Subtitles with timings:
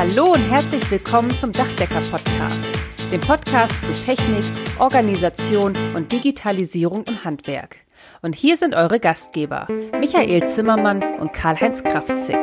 [0.00, 2.72] Hallo und herzlich willkommen zum Dachdecker Podcast,
[3.12, 4.46] dem Podcast zu Technik,
[4.78, 7.76] Organisation und Digitalisierung im Handwerk.
[8.22, 9.68] Und hier sind eure Gastgeber,
[10.00, 12.38] Michael Zimmermann und Karl-Heinz Kraftzig.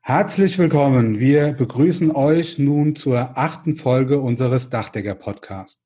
[0.00, 1.20] Herzlich willkommen.
[1.20, 5.84] Wir begrüßen euch nun zur achten Folge unseres Dachdecker Podcasts.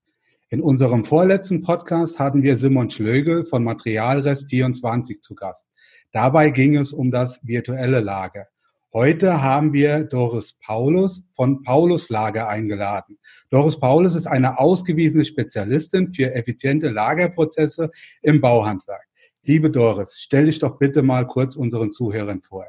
[0.51, 5.69] In unserem vorletzten Podcast hatten wir Simon Schlögel von Materialrest 24 zu Gast.
[6.13, 8.47] Dabei ging es um das virtuelle Lager.
[8.95, 13.19] Heute haben wir Doris Paulus von Paulus Lager eingeladen.
[13.51, 17.91] Doris Paulus ist eine ausgewiesene Spezialistin für effiziente Lagerprozesse
[18.23, 19.07] im Bauhandwerk.
[19.43, 22.67] Liebe Doris, stell dich doch bitte mal kurz unseren Zuhörern vor.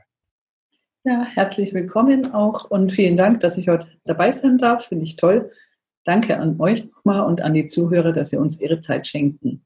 [1.05, 4.85] Ja, herzlich willkommen auch und vielen Dank, dass ich heute dabei sein darf.
[4.85, 5.51] Finde ich toll.
[6.03, 9.65] Danke an euch nochmal und an die Zuhörer, dass sie uns ihre Zeit schenken.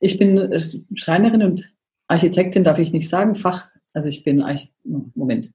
[0.00, 0.52] Ich bin
[0.94, 1.72] Schreinerin und
[2.10, 4.44] Architektin, darf ich nicht sagen, Fach, also ich bin,
[5.14, 5.50] Moment,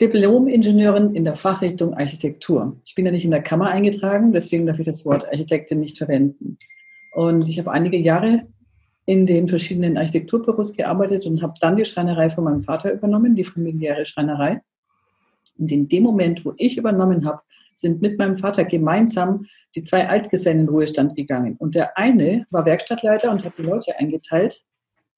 [0.00, 2.80] Diplom-Ingenieurin in der Fachrichtung Architektur.
[2.84, 5.98] Ich bin ja nicht in der Kammer eingetragen, deswegen darf ich das Wort Architektin nicht
[5.98, 6.58] verwenden.
[7.14, 8.46] Und ich habe einige Jahre
[9.04, 13.44] in den verschiedenen Architekturbüros gearbeitet und habe dann die Schreinerei von meinem Vater übernommen, die
[13.44, 14.60] familiäre Schreinerei.
[15.58, 17.42] Und in dem Moment, wo ich übernommen habe,
[17.74, 21.56] sind mit meinem Vater gemeinsam die zwei Altgesellen in Ruhestand gegangen.
[21.58, 24.62] Und der eine war Werkstattleiter und hat die Leute eingeteilt.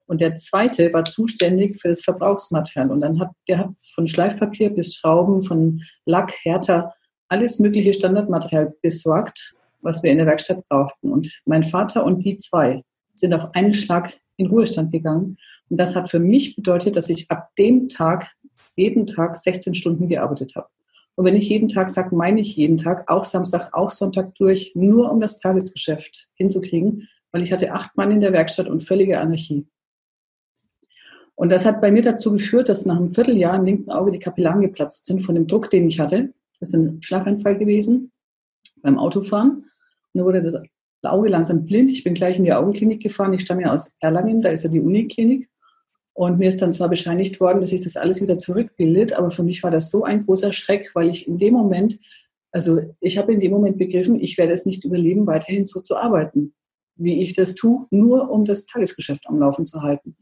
[0.06, 2.90] Und der zweite war zuständig für das Verbrauchsmaterial.
[2.90, 6.94] Und dann hat der hat von Schleifpapier bis Schrauben, von Lack, Härter,
[7.28, 11.12] alles mögliche Standardmaterial besorgt, was wir in der Werkstatt brauchten.
[11.12, 12.82] Und mein Vater und die zwei
[13.16, 15.36] sind auf einen Schlag in Ruhestand gegangen.
[15.68, 18.30] Und das hat für mich bedeutet, dass ich ab dem Tag
[18.76, 20.68] jeden Tag 16 Stunden gearbeitet habe.
[21.16, 24.72] Und wenn ich jeden Tag sage, meine ich jeden Tag, auch Samstag, auch Sonntag durch,
[24.74, 29.20] nur um das Tagesgeschäft hinzukriegen, weil ich hatte acht Mann in der Werkstatt und völlige
[29.20, 29.66] Anarchie.
[31.36, 34.18] Und das hat bei mir dazu geführt, dass nach einem Vierteljahr im linken Auge die
[34.18, 36.32] Kapillaren geplatzt sind von dem Druck, den ich hatte.
[36.60, 38.12] Das ist ein Schlaganfall gewesen
[38.82, 39.50] beim Autofahren.
[40.12, 40.62] Und da wurde das
[41.02, 41.90] Auge langsam blind.
[41.90, 43.32] Ich bin gleich in die Augenklinik gefahren.
[43.32, 45.48] Ich stamme ja aus Erlangen, da ist ja die Uniklinik.
[46.12, 49.42] Und mir ist dann zwar bescheinigt worden, dass sich das alles wieder zurückbildet, aber für
[49.42, 51.98] mich war das so ein großer Schreck, weil ich in dem Moment,
[52.52, 55.96] also ich habe in dem Moment begriffen, ich werde es nicht überleben, weiterhin so zu
[55.96, 56.54] arbeiten,
[56.94, 60.16] wie ich das tue, nur um das Tagesgeschäft am Laufen zu halten.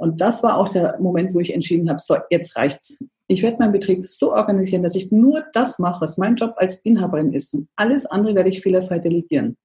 [0.00, 3.04] Und das war auch der Moment, wo ich entschieden habe, so, jetzt reicht's.
[3.26, 6.76] Ich werde meinen Betrieb so organisieren, dass ich nur das mache, was mein Job als
[6.78, 7.52] Inhaberin ist.
[7.52, 9.58] Und alles andere werde ich fehlerfrei delegieren.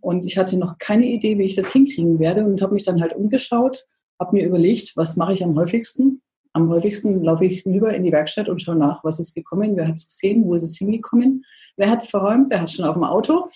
[0.00, 3.00] Und ich hatte noch keine Idee, wie ich das hinkriegen werde und habe mich dann
[3.00, 3.86] halt umgeschaut,
[4.20, 6.20] habe mir überlegt, was mache ich am häufigsten.
[6.52, 9.88] Am häufigsten laufe ich rüber in die Werkstatt und schaue nach, was ist gekommen, wer
[9.88, 11.46] hat es gesehen, wo ist es hingekommen,
[11.78, 13.48] wer hat es verräumt, wer hat es schon auf dem Auto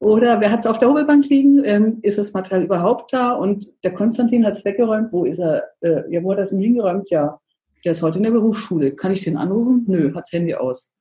[0.00, 3.32] oder wer hat es auf der Hobelbank liegen, ähm, ist das Material überhaupt da?
[3.32, 6.50] Und der Konstantin hat es weggeräumt, wo ist er, äh, ja, wo hat er es
[6.50, 7.40] hingeräumt, ja,
[7.84, 9.84] der ist heute in der Berufsschule, kann ich den anrufen?
[9.88, 10.92] Nö, hat das Handy aus.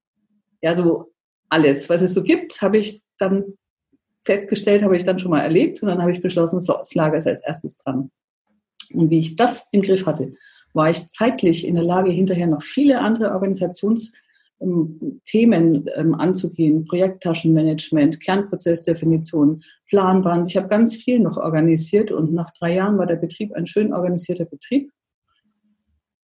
[0.61, 1.11] Ja, so
[1.49, 3.57] alles, was es so gibt, habe ich dann
[4.25, 5.81] festgestellt, habe ich dann schon mal erlebt.
[5.81, 8.11] Und dann habe ich beschlossen, so, das Lager ist als erstes dran.
[8.93, 10.33] Und wie ich das im Griff hatte,
[10.73, 14.26] war ich zeitlich in der Lage, hinterher noch viele andere Organisationsthemen
[14.59, 16.85] ähm, anzugehen.
[16.85, 20.47] Projekttaschenmanagement, Kernprozessdefinition, Planwand.
[20.49, 23.93] Ich habe ganz viel noch organisiert und nach drei Jahren war der Betrieb ein schön
[23.93, 24.91] organisierter Betrieb.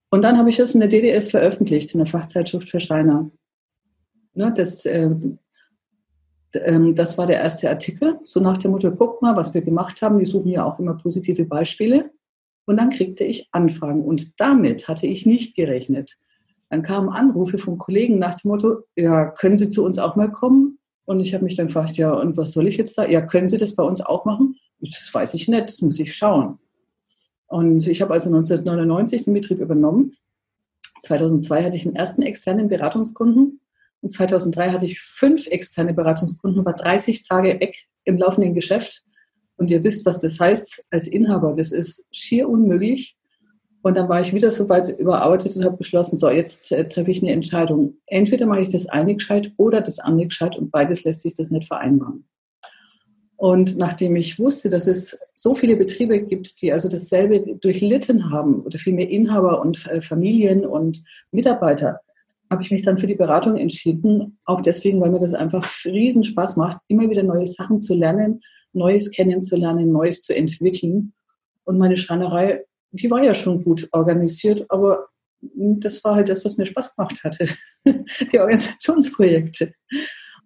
[0.09, 3.31] Und dann habe ich das in der DDS veröffentlicht, in der Fachzeitschrift für Schreiner.
[4.35, 5.09] Ne, das, äh,
[6.53, 10.01] ähm, das war der erste Artikel, so nach dem Motto, guck mal, was wir gemacht
[10.01, 10.19] haben.
[10.19, 12.11] Wir suchen ja auch immer positive Beispiele.
[12.65, 16.17] Und dann kriegte ich Anfragen und damit hatte ich nicht gerechnet.
[16.73, 20.31] Dann kamen Anrufe von Kollegen nach dem Motto, ja, können Sie zu uns auch mal
[20.31, 20.79] kommen?
[21.05, 23.05] Und ich habe mich dann gefragt, ja, und was soll ich jetzt da?
[23.05, 24.55] Ja, können Sie das bei uns auch machen?
[24.79, 26.57] Das weiß ich nicht, das muss ich schauen.
[27.45, 30.13] Und ich habe also 1999 den Betrieb übernommen.
[31.03, 33.59] 2002 hatte ich den ersten externen Beratungskunden
[34.01, 39.03] und 2003 hatte ich fünf externe Beratungskunden, war 30 Tage weg im laufenden Geschäft
[39.57, 41.53] und ihr wisst, was das heißt als Inhaber.
[41.53, 43.15] Das ist schier unmöglich.
[43.83, 47.11] Und dann war ich wieder so weit überarbeitet und habe beschlossen, so, jetzt äh, treffe
[47.11, 47.97] ich eine Entscheidung.
[48.05, 51.51] Entweder mache ich das eine gescheit oder das andere gescheit und beides lässt sich das
[51.51, 52.25] nicht vereinbaren.
[53.35, 58.61] Und nachdem ich wusste, dass es so viele Betriebe gibt, die also dasselbe durchlitten haben,
[58.61, 61.99] oder vielmehr Inhaber und äh, Familien und Mitarbeiter,
[62.49, 64.39] habe ich mich dann für die Beratung entschieden.
[64.45, 68.39] Auch deswegen, weil mir das einfach riesen Spaß macht, immer wieder neue Sachen zu lernen,
[68.71, 71.11] Neues kennenzulernen, Neues zu entwickeln.
[71.65, 75.07] Und meine Schreinerei, die war ja schon gut organisiert, aber
[75.41, 77.49] das war halt das, was mir Spaß gemacht hatte,
[77.85, 79.73] die Organisationsprojekte.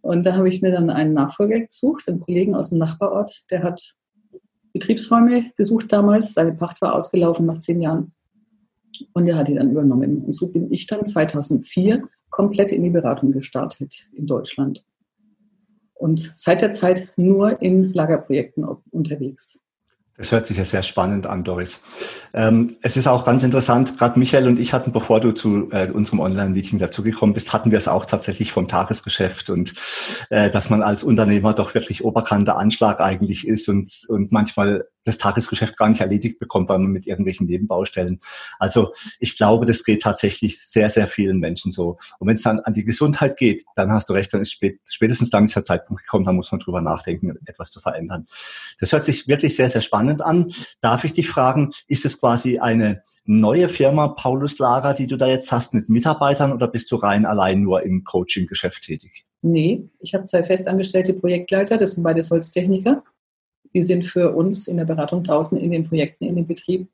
[0.02, 3.64] Und da habe ich mir dann einen Nachfolger gesucht, einen Kollegen aus dem Nachbarort, der
[3.64, 3.96] hat
[4.74, 6.34] Betriebsräume gesucht damals.
[6.34, 8.14] Seine Pacht war ausgelaufen nach zehn Jahren.
[9.14, 10.24] Und er hat die dann übernommen.
[10.24, 14.86] Und so bin ich dann 2004 komplett in die Beratung gestartet in Deutschland.
[15.94, 19.64] Und seit der Zeit nur in Lagerprojekten unterwegs.
[20.18, 21.84] Das hört sich ja sehr spannend an, Doris.
[22.34, 25.92] Ähm, es ist auch ganz interessant, gerade Michael und ich hatten, bevor du zu äh,
[25.92, 29.76] unserem Online-Meeting dazugekommen bist, hatten wir es auch tatsächlich vom Tagesgeschäft und
[30.32, 35.18] äh, dass man als Unternehmer doch wirklich oberkannter Anschlag eigentlich ist und, und manchmal das
[35.18, 38.20] Tagesgeschäft gar nicht erledigt bekommt, weil man mit irgendwelchen Nebenbaustellen.
[38.60, 41.98] Also ich glaube, das geht tatsächlich sehr, sehr vielen Menschen so.
[42.20, 44.80] Und wenn es dann an die Gesundheit geht, dann hast du recht, dann ist spät,
[44.86, 48.28] spätestens dann ist Zeitpunkt gekommen, da muss man drüber nachdenken, etwas zu verändern.
[48.80, 50.52] Das hört sich wirklich sehr, sehr spannend an.
[50.82, 55.28] Darf ich dich fragen, ist es quasi eine neue Firma, Paulus Lager, die du da
[55.28, 59.26] jetzt hast mit Mitarbeitern oder bist du rein allein nur im Coaching-Geschäft tätig?
[59.42, 63.04] Nee, ich habe zwei festangestellte Projektleiter, das sind beides Holztechniker.
[63.74, 66.88] Die sind für uns in der Beratung draußen in den Projekten, in den Betrieb.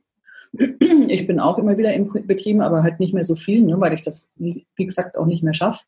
[1.07, 3.93] Ich bin auch immer wieder im Betrieb, aber halt nicht mehr so viel, ne, weil
[3.93, 5.83] ich das, wie gesagt, auch nicht mehr schaffe.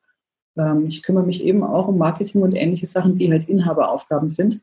[0.57, 4.61] Ähm, ich kümmere mich eben auch um Marketing und ähnliche Sachen, die halt Inhaberaufgaben sind.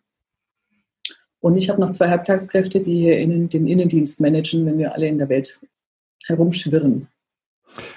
[1.41, 5.09] Und ich habe noch zwei Halbtagskräfte, die hier in den Innendienst managen, wenn wir alle
[5.09, 5.61] in der Welt
[6.27, 7.09] herumschwirren.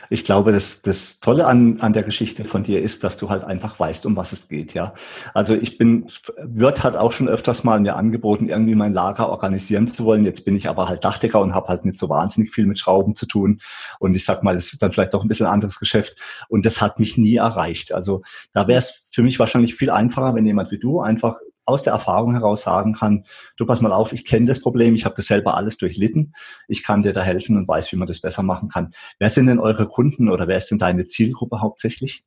[0.10, 3.44] Ich glaube, das, das Tolle an, an der Geschichte von dir ist, dass du halt
[3.44, 4.94] einfach weißt, um was es geht, ja.
[5.34, 6.08] Also ich bin,
[6.38, 10.26] wird halt auch schon öfters mal mir angeboten, irgendwie mein Lager organisieren zu wollen.
[10.26, 13.16] Jetzt bin ich aber halt Dachdecker und habe halt nicht so wahnsinnig viel mit Schrauben
[13.16, 13.60] zu tun.
[14.00, 16.16] Und ich sag mal, das ist dann vielleicht doch ein bisschen anderes Geschäft.
[16.50, 17.94] Und das hat mich nie erreicht.
[17.94, 18.22] Also
[18.54, 21.94] da wäre es für mich wahrscheinlich viel einfacher, wenn jemand wie du einfach aus der
[21.94, 23.26] Erfahrung heraus sagen kann,
[23.58, 26.34] du pass mal auf, ich kenne das Problem, ich habe das selber alles durchlitten,
[26.68, 28.92] ich kann dir da helfen und weiß, wie man das besser machen kann.
[29.20, 32.24] Wer sind denn eure Kunden oder wer ist denn deine Zielgruppe hauptsächlich?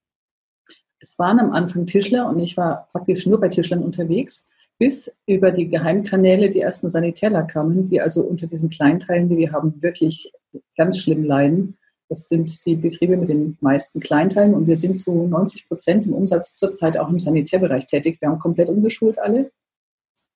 [1.01, 5.51] Es waren am Anfang Tischler und ich war praktisch nur bei Tischlern unterwegs, bis über
[5.51, 10.33] die Geheimkanäle die ersten Sanitärler kamen, die also unter diesen Kleinteilen, die wir haben, wirklich
[10.77, 11.78] ganz schlimm leiden.
[12.09, 16.15] Das sind die Betriebe mit den meisten Kleinteilen und wir sind zu 90 Prozent im
[16.15, 18.19] Umsatz zurzeit auch im Sanitärbereich tätig.
[18.21, 19.51] Wir haben komplett umgeschult alle.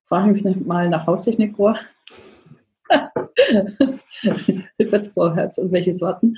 [0.03, 1.75] Frage mich mal nach Haustechnikrohr.
[4.79, 6.35] Rückwärts, vorwärts und welche Sorten.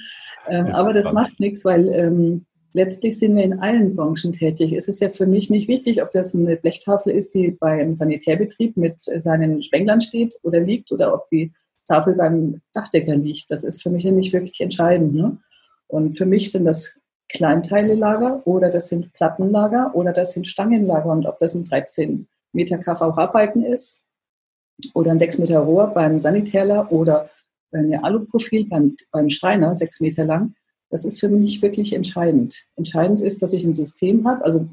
[0.48, 1.30] Ähm, ja, aber das spannend.
[1.30, 4.72] macht nichts, weil ähm, letztlich sind wir in allen Branchen tätig.
[4.74, 7.92] Es ist ja für mich nicht wichtig, ob das eine Blechtafel ist, die bei einem
[7.92, 11.52] Sanitärbetrieb mit seinen Spenglern steht oder liegt, oder ob die
[11.86, 13.52] Tafel beim Dachdecker liegt.
[13.52, 15.14] Das ist für mich ja nicht wirklich entscheidend.
[15.14, 15.38] Ne?
[15.88, 16.98] Und für mich sind das
[17.30, 21.10] Kleinteile-Lager oder das sind Plattenlager oder das sind Stangenlager.
[21.12, 24.04] Und ob das ein 13 Meter KVH-Balken ist
[24.94, 27.30] oder ein 6 Meter Rohr beim Sanitärler oder
[27.72, 30.56] ein Aluprofil beim, beim Schreiner, 6 Meter lang,
[30.90, 32.64] das ist für mich nicht wirklich entscheidend.
[32.76, 34.46] Entscheidend ist, dass ich ein System habe.
[34.46, 34.70] Also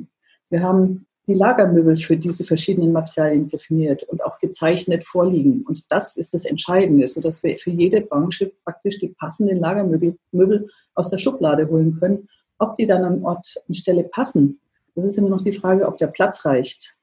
[0.51, 5.65] wir haben die Lagermöbel für diese verschiedenen Materialien definiert und auch gezeichnet vorliegen.
[5.67, 10.67] Und das ist das Entscheidende, sodass wir für jede Branche praktisch die passenden Lagermöbel Möbel
[10.95, 12.29] aus der Schublade holen können.
[12.59, 14.61] Ob die dann an Ort und Stelle passen,
[14.95, 16.97] das ist immer noch die Frage, ob der Platz reicht.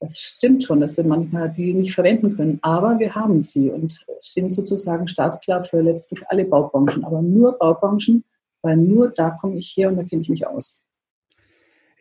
[0.00, 4.04] Das stimmt schon, dass wir manchmal die nicht verwenden können, aber wir haben sie und
[4.18, 8.24] sind sozusagen startklar für letztlich alle Baubranchen, aber nur Baubranchen,
[8.60, 10.82] weil nur da komme ich her und da kenne ich mich aus.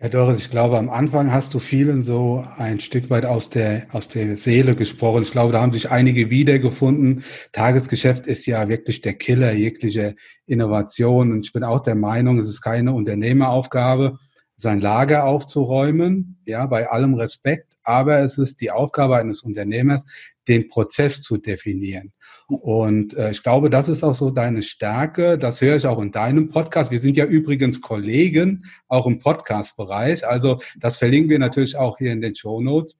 [0.05, 3.87] Ja, Doris, ich glaube, am Anfang hast du vielen so ein Stück weit aus der,
[3.91, 5.23] aus der Seele gesprochen.
[5.23, 7.23] Ich glaube, da haben sich einige wiedergefunden.
[7.53, 10.13] Tagesgeschäft ist ja wirklich der Killer jeglicher
[10.45, 11.31] Innovation.
[11.31, 14.19] Und ich bin auch der Meinung, es ist keine Unternehmeraufgabe,
[14.55, 17.73] sein Lager aufzuräumen, ja, bei allem Respekt.
[17.81, 20.05] Aber es ist die Aufgabe eines Unternehmers,
[20.47, 22.13] den Prozess zu definieren.
[22.47, 25.37] Und äh, ich glaube, das ist auch so deine Stärke.
[25.37, 26.91] Das höre ich auch in deinem Podcast.
[26.91, 30.27] Wir sind ja übrigens Kollegen, auch im Podcast-Bereich.
[30.27, 32.97] Also das verlinken wir natürlich auch hier in den Show Notes.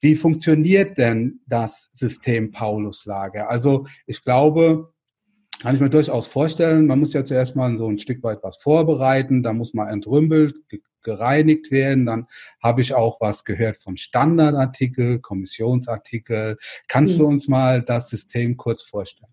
[0.00, 3.48] Wie funktioniert denn das System Paulus-Lager?
[3.48, 4.92] Also ich glaube,
[5.60, 8.56] kann ich mir durchaus vorstellen, man muss ja zuerst mal so ein Stück weit was
[8.56, 10.58] vorbereiten, da muss man entrümpelt,
[11.02, 12.06] gereinigt werden.
[12.06, 12.26] Dann
[12.62, 16.58] habe ich auch was gehört von Standardartikel, Kommissionsartikel.
[16.88, 17.18] Kannst mhm.
[17.18, 19.32] du uns mal das System kurz vorstellen?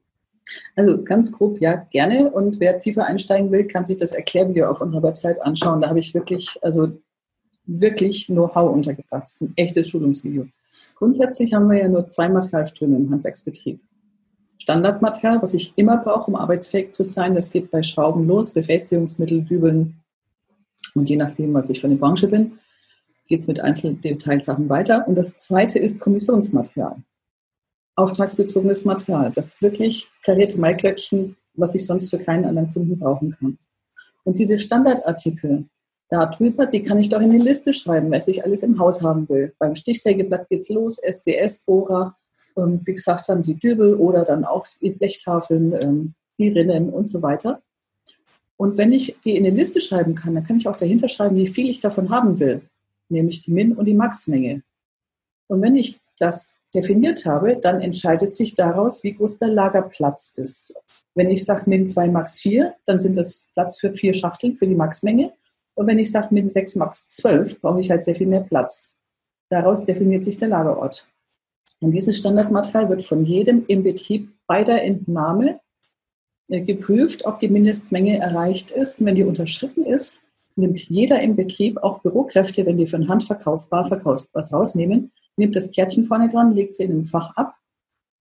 [0.75, 2.31] Also ganz grob, ja, gerne.
[2.31, 5.81] Und wer tiefer einsteigen will, kann sich das Erklärvideo auf unserer Website anschauen.
[5.81, 6.89] Da habe ich wirklich, also
[7.65, 9.24] wirklich Know-how untergebracht.
[9.24, 10.47] Das ist ein echtes Schulungsvideo.
[10.95, 13.79] Grundsätzlich haben wir ja nur zwei Materialströme im Handwerksbetrieb.
[14.57, 19.43] Standardmaterial, was ich immer brauche, um arbeitsfähig zu sein, das geht bei Schrauben los, Befestigungsmittel,
[19.43, 20.01] Dübeln,
[20.96, 22.60] und je nachdem, was ich für eine Branche bin,
[23.27, 25.08] geht es mit Einzeldetailsachen weiter.
[25.08, 27.03] Und das zweite ist Kommissionsmaterial.
[27.96, 29.32] Auftragsbezogenes Material.
[29.32, 33.58] Das wirklich karierte Maiklöckchen, was ich sonst für keinen anderen Kunden brauchen kann.
[34.24, 35.65] Und diese Standardartikel,
[36.10, 39.27] darüber, die kann ich doch in die Liste schreiben, was ich alles im Haus haben
[39.29, 39.53] will.
[39.60, 42.15] Beim Stichsägeblatt geht's los, SDS, Bohrer,
[42.58, 47.10] ähm, wie gesagt, dann die Dübel oder dann auch die Blechtafeln, ähm, die Rinnen und
[47.10, 47.62] so weiter.
[48.57, 51.35] Und wenn ich die in eine Liste schreiben kann, dann kann ich auch dahinter schreiben,
[51.35, 52.61] wie viel ich davon haben will,
[53.07, 54.63] nämlich die Min- und die Max-Menge.
[55.47, 60.75] Und wenn ich das definiert habe, dann entscheidet sich daraus, wie groß der Lagerplatz ist.
[61.13, 64.67] Wenn ich sage Min 2 Max 4, dann sind das Platz für vier Schachteln für
[64.67, 65.33] die Max-Menge.
[65.75, 68.95] Und wenn ich sage Min 6 Max 12, brauche ich halt sehr viel mehr Platz.
[69.49, 71.07] Daraus definiert sich der Lagerort.
[71.79, 75.59] Und dieses Standardmaterial wird von jedem im Betrieb bei der Entnahme
[76.49, 78.99] geprüft, ob die Mindestmenge erreicht ist.
[78.99, 80.23] Und wenn die unterschritten ist,
[80.55, 85.55] nimmt jeder im Betrieb, auch Bürokräfte, wenn die für den Handverkauf, Barverkauf was rausnehmen, nimmt
[85.55, 87.55] das Kärtchen vorne dran, legt sie in einem Fach ab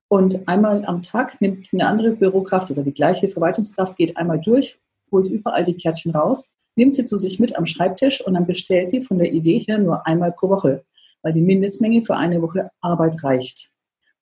[0.08, 4.78] und einmal am Tag nimmt eine andere Bürokraft oder die gleiche Verwaltungskraft, geht einmal durch,
[5.10, 8.92] holt überall die Kärtchen raus, nimmt sie zu sich mit am Schreibtisch und dann bestellt
[8.92, 10.84] die von der Idee her nur einmal pro Woche,
[11.22, 13.70] weil die Mindestmenge für eine Woche Arbeit reicht.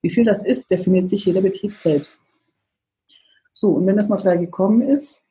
[0.00, 2.24] Wie viel das ist, definiert sich jeder Betrieb selbst.
[3.54, 5.22] So, und wenn das Material gekommen ist,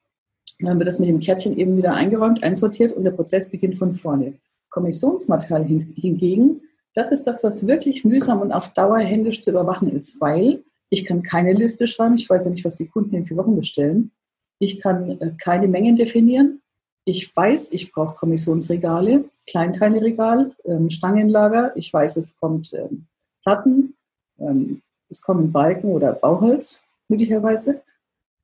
[0.59, 3.93] dann wird das mit dem Kärtchen eben wieder eingeräumt, einsortiert und der Prozess beginnt von
[3.93, 4.39] vorne.
[4.69, 6.61] Kommissionsmaterial hingegen
[6.93, 11.05] das ist das, was wirklich mühsam und auf Dauer händisch zu überwachen ist, weil ich
[11.05, 12.15] kann keine Liste schreiben.
[12.15, 14.11] Ich weiß ja nicht, was die Kunden in vier Wochen bestellen.
[14.59, 16.61] Ich kann äh, keine Mengen definieren.
[17.05, 21.75] Ich weiß, ich brauche Kommissionsregale, Kleinteileregal, ähm, Stangenlager.
[21.75, 23.07] Ich weiß, es kommt ähm,
[23.41, 23.95] Platten,
[24.39, 27.81] ähm, es kommen Balken oder Bauholz möglicherweise.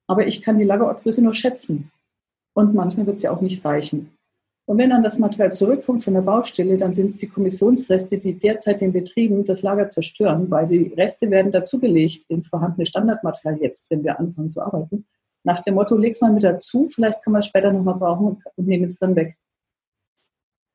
[0.09, 1.91] Aber ich kann die Lagerortgröße nur schätzen.
[2.55, 4.11] Und manchmal wird sie auch nicht reichen.
[4.65, 8.33] Und wenn dann das Material zurückkommt von der Baustelle, dann sind es die Kommissionsreste, die
[8.33, 13.89] derzeit den Betrieben das Lager zerstören, weil die Reste werden dazugelegt ins vorhandene Standardmaterial jetzt,
[13.89, 15.05] wenn wir anfangen zu arbeiten.
[15.43, 18.67] Nach dem Motto, leg's mal mit dazu, vielleicht kann man es später nochmal brauchen und
[18.67, 19.37] nehmen es dann weg.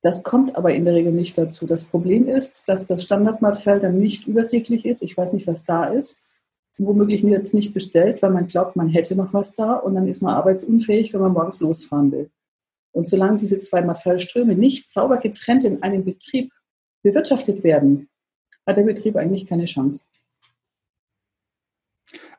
[0.02, 1.66] Das kommt aber in der Regel nicht dazu.
[1.66, 5.02] Das Problem ist, dass das Standardmaterial dann nicht übersichtlich ist.
[5.02, 6.20] Ich weiß nicht, was da ist.
[6.78, 10.08] Womöglich wird es nicht bestellt, weil man glaubt, man hätte noch was da und dann
[10.08, 12.30] ist man arbeitsunfähig, wenn man morgens losfahren will.
[12.92, 16.52] Und solange diese zwei Materialströme nicht sauber getrennt in einem Betrieb
[17.02, 18.08] bewirtschaftet werden,
[18.66, 20.06] hat der Betrieb eigentlich keine Chance.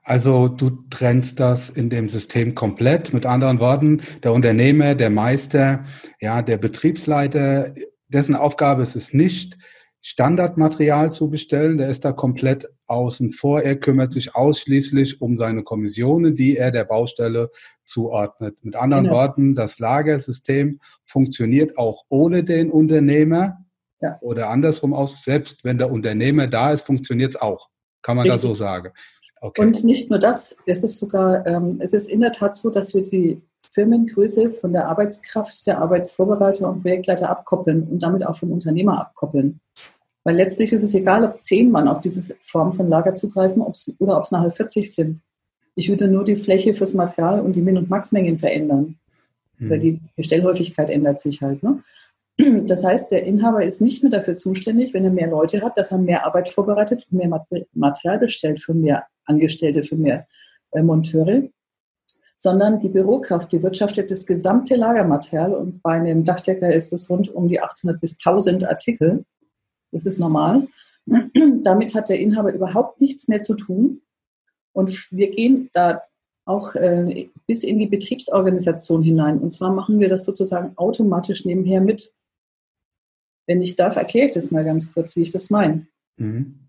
[0.04, 3.14] Also du trennst das in dem System komplett.
[3.14, 5.86] Mit anderen Worten, der Unternehmer, der Meister,
[6.20, 7.74] ja, der Betriebsleiter,
[8.08, 9.58] dessen Aufgabe ist es nicht,
[10.08, 11.80] Standardmaterial zu bestellen.
[11.80, 13.64] Der ist da komplett außen vor.
[13.64, 17.50] Er kümmert sich ausschließlich um seine Kommissionen, die er der Baustelle
[17.86, 18.64] zuordnet.
[18.64, 19.16] Mit anderen genau.
[19.16, 23.66] Worten, das Lagersystem funktioniert auch ohne den Unternehmer
[24.00, 24.20] ja.
[24.22, 25.24] oder andersrum aus.
[25.24, 27.70] Selbst wenn der Unternehmer da ist, funktioniert es auch.
[28.04, 28.44] Kann man Richtig.
[28.44, 28.92] da so sagen.
[29.42, 29.62] Okay.
[29.64, 32.94] Und nicht nur das, es ist sogar, ähm, es ist in der Tat so, dass
[32.94, 38.52] wir die Firmengröße von der Arbeitskraft der Arbeitsvorbereiter und Projektleiter abkoppeln und damit auch vom
[38.52, 39.60] Unternehmer abkoppeln.
[40.26, 43.96] Weil letztlich ist es egal, ob zehn Mann auf diese Form von Lager zugreifen ob's,
[44.00, 45.22] oder ob es nachher 40 sind.
[45.76, 48.98] Ich würde nur die Fläche fürs Material und die Min- und Maxmengen verändern.
[49.60, 49.68] Mhm.
[49.68, 51.62] Oder die Bestellhäufigkeit ändert sich halt.
[51.64, 51.84] Ne?
[52.66, 55.92] Das heißt, der Inhaber ist nicht mehr dafür zuständig, wenn er mehr Leute hat, dass
[55.92, 57.42] er mehr Arbeit vorbereitet und mehr
[57.74, 60.28] Material bestellt für mehr Angestellte, für mehr
[60.72, 61.44] äh, Monteure,
[62.36, 67.48] sondern die Bürokraft bewirtschaftet das gesamte Lagermaterial und bei einem Dachdecker ist es rund um
[67.48, 69.24] die 800 bis 1000 Artikel.
[69.96, 70.68] Das ist normal.
[71.64, 74.02] Damit hat der Inhaber überhaupt nichts mehr zu tun.
[74.74, 76.02] Und wir gehen da
[76.44, 79.40] auch äh, bis in die Betriebsorganisation hinein.
[79.40, 82.14] Und zwar machen wir das sozusagen automatisch nebenher mit.
[83.48, 85.88] Wenn ich darf, erkläre ich das mal ganz kurz, wie ich das meine.
[86.18, 86.68] Mhm.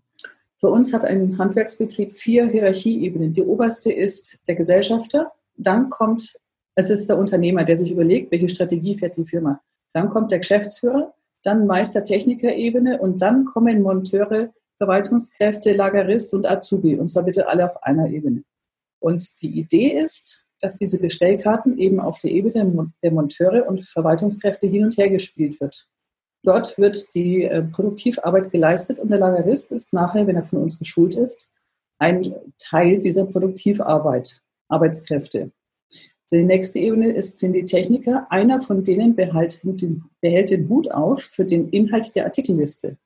[0.57, 3.33] Für uns hat ein Handwerksbetrieb vier Hierarchieebenen.
[3.33, 5.33] Die oberste ist der Gesellschafter.
[5.57, 6.39] Dann kommt,
[6.75, 9.61] es ist der Unternehmer, der sich überlegt, welche Strategie fährt die Firma.
[9.91, 11.13] Dann kommt der Geschäftsführer
[11.47, 17.81] dann Meister-Techniker-Ebene und dann kommen Monteure, Verwaltungskräfte, Lagerist und Azubi und zwar bitte alle auf
[17.83, 18.43] einer Ebene.
[18.99, 24.67] Und die Idee ist, dass diese Bestellkarten eben auf der Ebene der Monteure und Verwaltungskräfte
[24.67, 25.87] hin und her gespielt wird.
[26.43, 30.79] Dort wird die äh, Produktivarbeit geleistet und der Lagerist ist nachher, wenn er von uns
[30.79, 31.51] geschult ist,
[31.99, 35.51] ein Teil dieser Produktivarbeit, Arbeitskräfte.
[36.31, 38.27] Die nächste Ebene ist, sind die Techniker.
[38.29, 42.97] Einer von denen behält den, behält den Hut auf für den Inhalt der Artikelliste.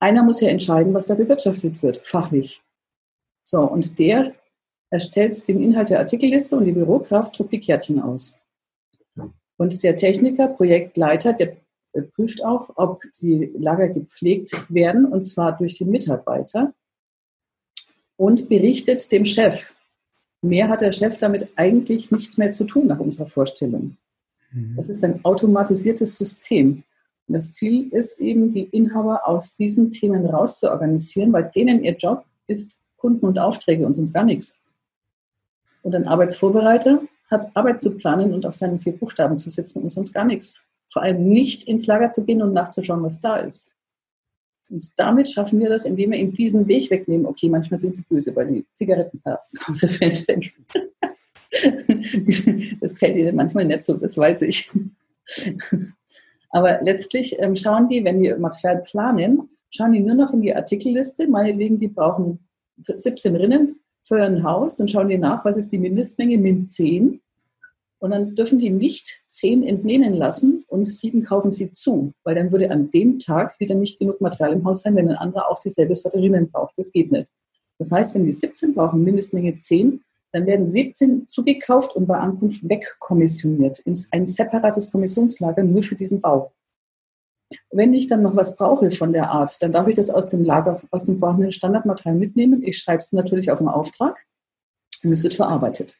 [0.00, 2.62] Einer muss ja entscheiden, was da bewirtschaftet wird, fachlich.
[3.44, 4.34] So, und der
[4.90, 8.40] erstellt den Inhalt der Artikelliste und die Bürokraft druckt die Kärtchen aus.
[9.56, 11.56] Und der Techniker, Projektleiter, der
[12.14, 16.74] prüft auch, ob die Lager gepflegt werden, und zwar durch den Mitarbeiter,
[18.16, 19.75] und berichtet dem Chef.
[20.46, 23.96] Mehr hat der Chef damit eigentlich nichts mehr zu tun nach unserer Vorstellung.
[24.52, 24.74] Mhm.
[24.76, 26.82] Das ist ein automatisiertes System.
[27.28, 32.24] Und das Ziel ist eben, die Inhaber aus diesen Themen rauszuorganisieren, weil denen ihr Job
[32.46, 34.64] ist Kunden und Aufträge und sonst gar nichts.
[35.82, 37.00] Und ein Arbeitsvorbereiter
[37.30, 40.66] hat Arbeit zu planen und auf seinen vier Buchstaben zu sitzen und sonst gar nichts.
[40.88, 43.75] Vor allem nicht ins Lager zu gehen und nachzuschauen, was da ist.
[44.70, 47.26] Und damit schaffen wir das, indem wir ihm diesen Weg wegnehmen.
[47.26, 50.52] Okay, manchmal sind sie böse, weil die Zigarettenpause fällt weg.
[52.80, 54.70] das fällt ihnen manchmal nicht so, das weiß ich.
[56.50, 60.54] Aber letztlich ähm, schauen die, wenn wir Material planen, schauen die nur noch in die
[60.54, 61.28] Artikelliste.
[61.28, 62.38] Meinetwegen, die brauchen
[62.78, 64.76] 17 Rinnen für ein Haus.
[64.76, 67.20] Dann schauen die nach, was ist die Mindestmenge, Min 10.
[67.98, 72.52] Und dann dürfen die nicht 10 entnehmen lassen und 7 kaufen sie zu, weil dann
[72.52, 75.58] würde an dem Tag wieder nicht genug Material im Haus sein, wenn ein anderer auch
[75.60, 76.74] dieselbe Sorte Rinnen braucht.
[76.76, 77.30] Das geht nicht.
[77.78, 82.68] Das heißt, wenn die 17 brauchen, Mindestmenge 10, dann werden 17 zugekauft und bei Ankunft
[82.68, 86.52] wegkommissioniert ins ein separates Kommissionslager nur für diesen Bau.
[87.70, 90.42] Wenn ich dann noch was brauche von der Art, dann darf ich das aus dem
[90.42, 92.62] Lager, aus dem vorhandenen Standardmaterial mitnehmen.
[92.62, 94.26] Ich schreibe es natürlich auf den Auftrag
[95.04, 95.98] und es wird verarbeitet.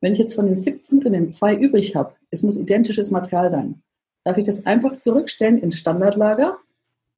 [0.00, 3.82] Wenn ich jetzt von den 17 drinnen zwei übrig habe, es muss identisches Material sein,
[4.24, 6.58] darf ich das einfach zurückstellen ins Standardlager.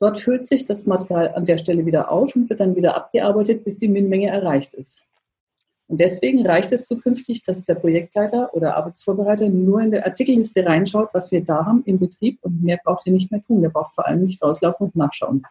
[0.00, 3.64] Dort füllt sich das Material an der Stelle wieder auf und wird dann wieder abgearbeitet,
[3.64, 5.06] bis die Minmenge erreicht ist.
[5.86, 11.10] Und deswegen reicht es zukünftig, dass der Projektleiter oder Arbeitsvorbereiter nur in der Artikelliste reinschaut,
[11.12, 13.60] was wir da haben im Betrieb und mehr braucht er nicht mehr tun.
[13.60, 15.44] Der braucht vor allem nicht rauslaufen und nachschauen.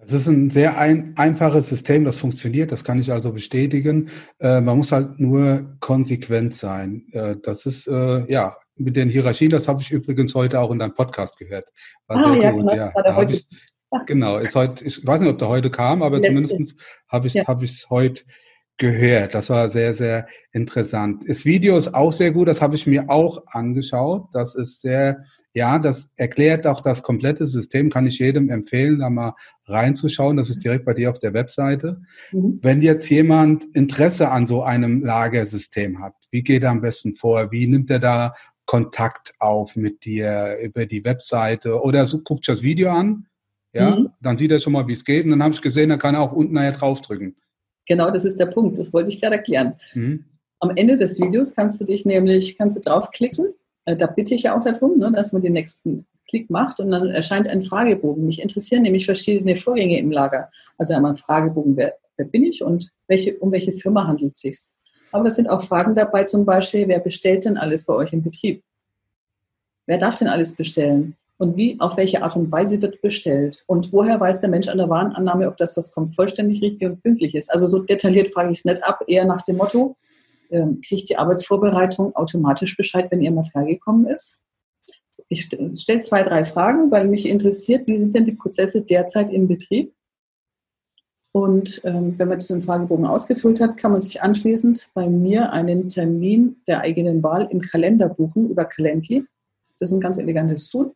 [0.00, 4.08] Das ist ein sehr ein, einfaches System, das funktioniert, das kann ich also bestätigen.
[4.38, 7.04] Äh, man muss halt nur konsequent sein.
[7.12, 10.78] Äh, das ist, äh, ja, mit den Hierarchien, das habe ich übrigens heute auch in
[10.78, 11.66] deinem Podcast gehört.
[12.06, 13.22] War ah, sehr ja, gut, genau, ja.
[13.22, 13.46] Ich,
[14.06, 16.74] genau, ist heute, ich weiß nicht, ob der heute kam, aber zumindest
[17.08, 17.46] habe ich es ja.
[17.46, 18.22] hab heute
[18.78, 19.34] gehört.
[19.34, 21.24] Das war sehr, sehr interessant.
[21.28, 24.28] Das Video ist auch sehr gut, das habe ich mir auch angeschaut.
[24.32, 29.10] Das ist sehr, ja, das erklärt auch das komplette System, kann ich jedem empfehlen, da
[29.10, 29.34] mal
[29.66, 30.36] reinzuschauen.
[30.36, 32.00] Das ist direkt bei dir auf der Webseite.
[32.30, 32.60] Mhm.
[32.62, 37.50] Wenn jetzt jemand Interesse an so einem Lagersystem hat, wie geht er am besten vor?
[37.50, 38.34] Wie nimmt er da
[38.64, 43.26] Kontakt auf mit dir über die Webseite oder so, guckt das Video an?
[43.72, 44.10] Ja, mhm.
[44.20, 45.24] dann sieht er schon mal, wie es geht.
[45.24, 47.36] Und dann habe ich gesehen, dann kann er auch unten nachher draufdrücken.
[47.86, 48.78] Genau, das ist der Punkt.
[48.78, 49.74] Das wollte ich gerade erklären.
[49.94, 50.24] Mhm.
[50.60, 53.54] Am Ende des Videos kannst du dich nämlich, kannst du draufklicken.
[53.90, 56.90] Äh, da bitte ich ja auch darum, ne, dass man den nächsten Klick macht und
[56.90, 58.24] dann erscheint ein Fragebogen.
[58.24, 60.48] Mich interessieren nämlich verschiedene Vorgänge im Lager.
[60.78, 64.40] Also einmal ein Fragebogen, wer, wer bin ich und welche, um welche Firma handelt es
[64.40, 64.58] sich.
[65.12, 68.22] Aber da sind auch Fragen dabei, zum Beispiel, wer bestellt denn alles bei euch im
[68.22, 68.62] Betrieb?
[69.86, 71.16] Wer darf denn alles bestellen?
[71.40, 74.76] und wie, auf welche Art und Weise wird bestellt und woher weiß der Mensch an
[74.76, 77.50] der Warenannahme, ob das, was kommt, vollständig richtig und pünktlich ist.
[77.50, 79.96] Also so detailliert frage ich es nicht ab, eher nach dem Motto,
[80.86, 84.42] kriegt die Arbeitsvorbereitung automatisch Bescheid, wenn ihr Material gekommen ist?
[85.28, 89.48] Ich stelle zwei, drei Fragen, weil mich interessiert, wie sind denn die Prozesse derzeit im
[89.48, 89.92] Betrieb?
[91.32, 95.88] Und ähm, wenn man diesen Fragebogen ausgefüllt hat, kann man sich anschließend bei mir einen
[95.88, 99.24] Termin der eigenen Wahl im Kalender buchen über Calendly.
[99.78, 100.92] Das ist ein ganz elegantes Tool.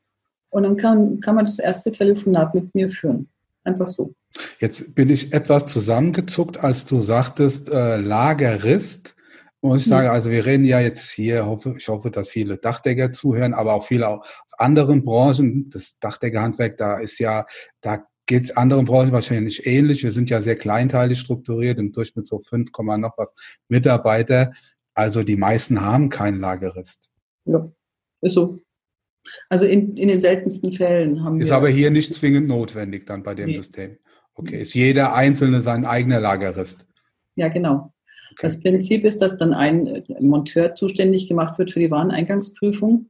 [0.51, 3.29] Und dann kann, kann man das erste Telefonat mit mir führen.
[3.63, 4.13] Einfach so.
[4.59, 9.14] Jetzt bin ich etwas zusammengezuckt, als du sagtest, äh, Lagerist.
[9.65, 13.15] Muss ich sagen, also wir reden ja jetzt hier, hoffe, ich hoffe, dass viele Dachdecker
[13.15, 14.27] zuhören, aber auch viele aus
[14.59, 15.71] anderen Branchen.
[15.71, 17.47] Das Dachdeckerhandwerk, da ist ja,
[17.81, 20.03] da geht es anderen Branchen wahrscheinlich ähnlich.
[20.03, 23.35] Wir sind ja sehr kleinteilig strukturiert, im Durchschnitt so 5, noch was
[23.69, 24.53] Mitarbeiter.
[24.93, 27.09] Also die meisten haben keinen Lagerist.
[27.47, 27.67] Ja,
[28.21, 28.59] ist so.
[29.49, 31.55] Also in, in den seltensten Fällen haben ist wir.
[31.55, 33.57] Ist aber hier nicht zwingend notwendig dann bei dem nee.
[33.57, 33.97] System.
[34.35, 36.87] Okay, ist jeder Einzelne sein eigener Lagerist?
[37.35, 37.94] Ja, genau.
[38.35, 38.43] Okay.
[38.43, 43.07] Das Prinzip ist, dass dann ein Monteur zuständig gemacht wird für die Wareneingangsprüfung.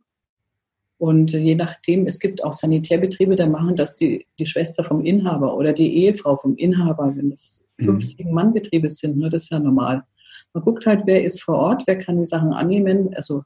[0.98, 5.56] Und je nachdem, es gibt auch Sanitärbetriebe, da machen das die, die Schwester vom Inhaber
[5.56, 7.84] oder die Ehefrau vom Inhaber, wenn es mhm.
[7.84, 10.04] fünf, sieben Mann-Betriebe sind, ne, das ist ja normal.
[10.52, 13.42] Man guckt halt, wer ist vor Ort, wer kann die Sachen annehmen, also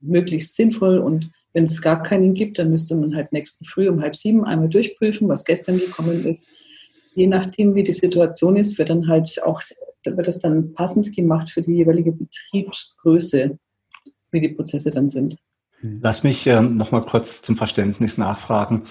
[0.00, 4.00] möglichst sinnvoll und wenn es gar keinen gibt, dann müsste man halt nächsten Früh um
[4.00, 6.46] halb sieben einmal durchprüfen, was gestern gekommen ist.
[7.14, 9.60] Je nachdem, wie die Situation ist, wird dann halt auch,
[10.04, 13.58] wird das dann passend gemacht für die jeweilige Betriebsgröße,
[14.30, 15.36] wie die Prozesse dann sind.
[15.82, 18.84] Lass mich ähm, noch mal kurz zum Verständnis nachfragen.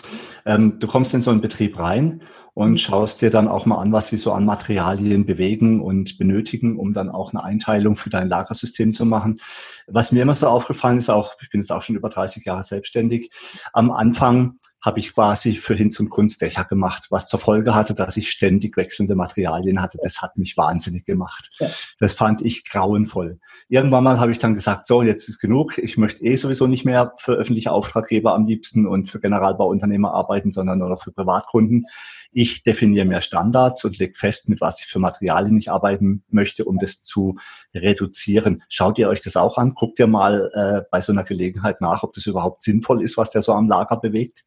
[0.45, 2.21] Ähm, du kommst in so einen Betrieb rein
[2.53, 2.77] und mhm.
[2.77, 6.91] schaust dir dann auch mal an, was sie so an Materialien bewegen und benötigen, um
[6.91, 9.39] dann auch eine Einteilung für dein Lagersystem zu machen.
[9.87, 12.63] Was mir immer so aufgefallen ist, auch ich bin jetzt auch schon über 30 Jahre
[12.63, 13.31] selbstständig,
[13.71, 18.17] am Anfang habe ich quasi für Hinz und Kunstdächer gemacht, was zur Folge hatte, dass
[18.17, 19.99] ich ständig wechselnde Materialien hatte.
[20.01, 21.51] Das hat mich wahnsinnig gemacht.
[21.59, 21.69] Ja.
[21.99, 23.39] Das fand ich grauenvoll.
[23.69, 25.77] Irgendwann mal habe ich dann gesagt, so, jetzt ist genug.
[25.77, 30.51] Ich möchte eh sowieso nicht mehr für öffentliche Auftraggeber am liebsten und für Generalbauunternehmer arbeiten,
[30.51, 31.85] sondern nur noch für Privatkunden.
[32.31, 36.65] Ich definiere mehr Standards und lege fest, mit was ich für Materialien ich arbeiten möchte,
[36.65, 37.37] um das zu
[37.75, 38.63] reduzieren.
[38.67, 39.73] Schaut ihr euch das auch an?
[39.75, 43.29] Guckt ihr mal äh, bei so einer Gelegenheit nach, ob das überhaupt sinnvoll ist, was
[43.29, 44.43] der so am Lager bewegt?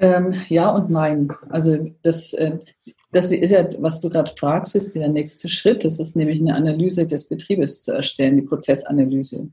[0.00, 1.28] Ähm, ja und nein.
[1.50, 2.58] Also das, äh,
[3.10, 5.84] das ist ja, was du gerade fragst, ist der nächste Schritt.
[5.84, 9.48] Das ist nämlich eine Analyse des Betriebes zu erstellen, die Prozessanalyse.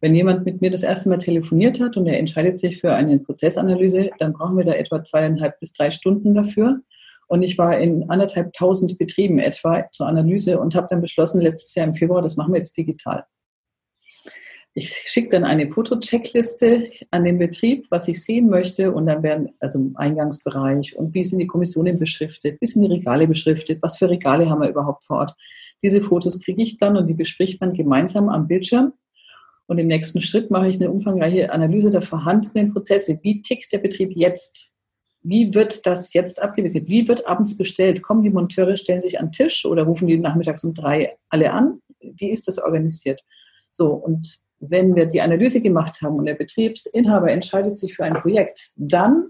[0.00, 3.18] Wenn jemand mit mir das erste Mal telefoniert hat und er entscheidet sich für eine
[3.18, 6.80] Prozessanalyse, dann brauchen wir da etwa zweieinhalb bis drei Stunden dafür.
[7.26, 11.74] Und ich war in anderthalb tausend Betrieben etwa zur Analyse und habe dann beschlossen, letztes
[11.74, 13.24] Jahr im Februar, das machen wir jetzt digital.
[14.78, 19.48] Ich schicke dann eine Fotocheckliste an den Betrieb, was ich sehen möchte, und dann werden,
[19.58, 23.98] also im Eingangsbereich und wie sind die Kommissionen beschriftet, wie sind die Regale beschriftet, was
[23.98, 25.34] für Regale haben wir überhaupt vor Ort.
[25.82, 28.92] Diese Fotos kriege ich dann und die bespricht man gemeinsam am Bildschirm.
[29.66, 33.18] Und im nächsten Schritt mache ich eine umfangreiche Analyse der vorhandenen Prozesse.
[33.20, 34.70] Wie tickt der Betrieb jetzt?
[35.24, 36.88] Wie wird das jetzt abgewickelt?
[36.88, 38.02] Wie wird abends bestellt?
[38.02, 41.52] Kommen die Monteure, stellen sich an den Tisch oder rufen die nachmittags um drei alle
[41.52, 41.80] an?
[41.98, 43.24] Wie ist das organisiert?
[43.72, 48.14] So, und wenn wir die Analyse gemacht haben und der Betriebsinhaber entscheidet sich für ein
[48.14, 49.28] Projekt, dann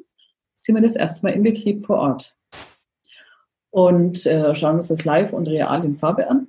[0.61, 2.37] ziehen wir das erstmal im Betrieb vor Ort
[3.71, 6.49] und äh, schauen uns das live und real in Farbe an.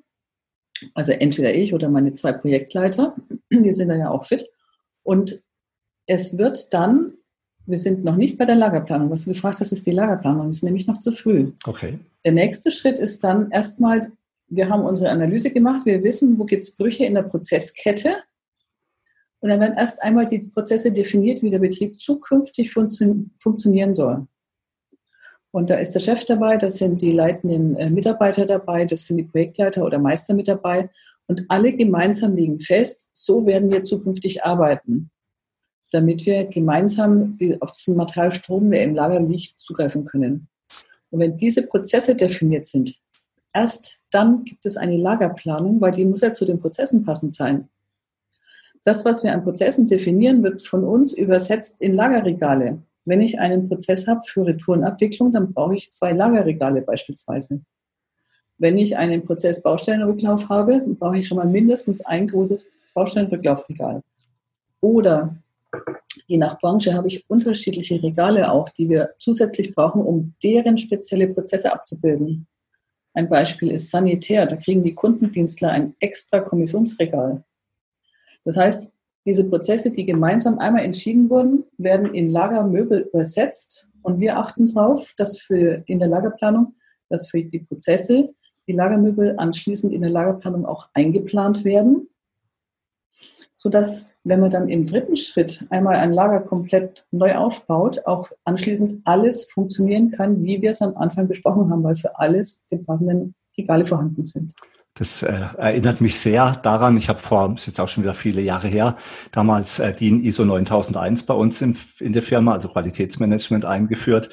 [0.93, 3.15] Also entweder ich oder meine zwei Projektleiter,
[3.51, 4.49] die sind da ja auch fit.
[5.03, 5.43] Und
[6.05, 7.13] es wird dann,
[7.65, 9.09] wir sind noch nicht bei der Lagerplanung.
[9.09, 10.47] Was du gefragt hast, ist die Lagerplanung.
[10.47, 11.51] Das ist nämlich noch zu früh.
[11.65, 11.99] Okay.
[12.25, 14.11] Der nächste Schritt ist dann erstmal,
[14.47, 18.15] wir haben unsere Analyse gemacht, wir wissen, wo gibt es Brüche in der Prozesskette
[19.41, 24.27] und dann werden erst einmal die Prozesse definiert, wie der Betrieb zukünftig funktio funktionieren soll.
[25.51, 29.17] Und da ist der Chef dabei, das sind die leitenden äh, Mitarbeiter dabei, das sind
[29.17, 30.89] die Projektleiter oder Meister mit dabei.
[31.27, 35.09] Und alle gemeinsam legen fest, so werden wir zukünftig arbeiten,
[35.91, 40.47] damit wir gemeinsam auf diesen Materialstrom, der im Lager liegt, zugreifen können.
[41.11, 42.99] Und wenn diese Prozesse definiert sind,
[43.53, 47.69] erst dann gibt es eine Lagerplanung, weil die muss ja zu den Prozessen passend sein.
[48.83, 52.81] Das, was wir an Prozessen definieren, wird von uns übersetzt in Lagerregale.
[53.05, 57.61] Wenn ich einen Prozess habe für Retourenabwicklung, dann brauche ich zwei Lagerregale beispielsweise.
[58.57, 64.01] Wenn ich einen Prozess Baustellenrücklauf habe, dann brauche ich schon mal mindestens ein großes Baustellenrücklaufregal.
[64.81, 65.35] Oder
[66.27, 71.27] je nach Branche habe ich unterschiedliche Regale auch, die wir zusätzlich brauchen, um deren spezielle
[71.27, 72.47] Prozesse abzubilden.
[73.13, 74.45] Ein Beispiel ist Sanitär.
[74.45, 77.43] Da kriegen die Kundendienstler ein extra Kommissionsregal.
[78.49, 78.95] Das heißt,
[79.27, 85.13] diese Prozesse, die gemeinsam einmal entschieden wurden, werden in Lagermöbel übersetzt und wir achten darauf,
[85.17, 86.73] dass für in der Lagerplanung,
[87.09, 88.33] dass für die Prozesse
[88.67, 92.09] die Lagermöbel anschließend in der Lagerplanung auch eingeplant werden,
[93.55, 99.01] sodass, wenn man dann im dritten Schritt einmal ein Lager komplett neu aufbaut, auch anschließend
[99.05, 103.35] alles funktionieren kann, wie wir es am Anfang besprochen haben, weil für alles die passenden
[103.55, 104.55] Regale vorhanden sind.
[104.99, 108.41] Das äh, erinnert mich sehr daran, ich habe vor, ist jetzt auch schon wieder viele
[108.41, 108.97] Jahre her,
[109.31, 114.29] damals äh, DIN ISO 9001 bei uns in, in der Firma, also Qualitätsmanagement eingeführt.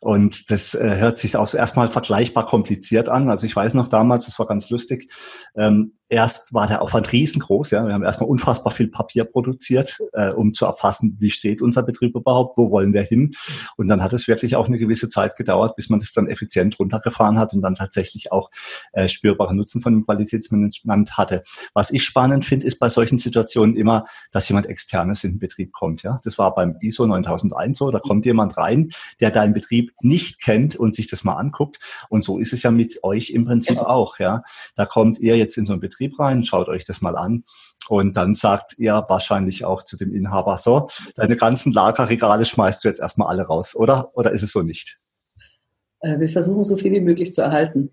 [0.00, 3.30] Und das äh, hört sich auch erstmal vergleichbar kompliziert an.
[3.30, 5.10] Also ich weiß noch damals, das war ganz lustig,
[5.56, 7.70] ähm, erst war der Aufwand riesengroß.
[7.70, 11.82] Ja, wir haben erstmal unfassbar viel Papier produziert, äh, um zu erfassen, wie steht unser
[11.82, 13.30] Betrieb überhaupt, wo wollen wir hin.
[13.76, 16.78] Und dann hat es wirklich auch eine gewisse Zeit gedauert, bis man das dann effizient
[16.78, 18.50] runtergefahren hat und dann tatsächlich auch
[18.92, 21.44] äh, spürbaren Nutzen von dem Qualitätsmanagement hatte.
[21.74, 25.72] Was ich spannend finde, ist bei solchen Situationen immer, dass jemand externes in den Betrieb
[25.72, 26.02] kommt.
[26.02, 27.90] Ja, das war beim ISO 9001 so.
[27.90, 31.78] Da kommt jemand rein, der deinen Betrieb nicht kennt und sich das mal anguckt.
[32.08, 33.88] Und so ist es ja mit euch im Prinzip genau.
[33.88, 34.18] auch.
[34.18, 34.42] Ja,
[34.74, 37.44] da kommt ihr jetzt in so einen Betrieb Betrieb rein, schaut euch das mal an.
[37.88, 42.88] Und dann sagt ihr wahrscheinlich auch zu dem Inhaber, so, deine ganzen Lagerregale schmeißt du
[42.88, 44.10] jetzt erstmal alle raus, oder?
[44.16, 44.98] Oder ist es so nicht?
[46.00, 47.90] Äh, wir versuchen so viel wie möglich zu erhalten.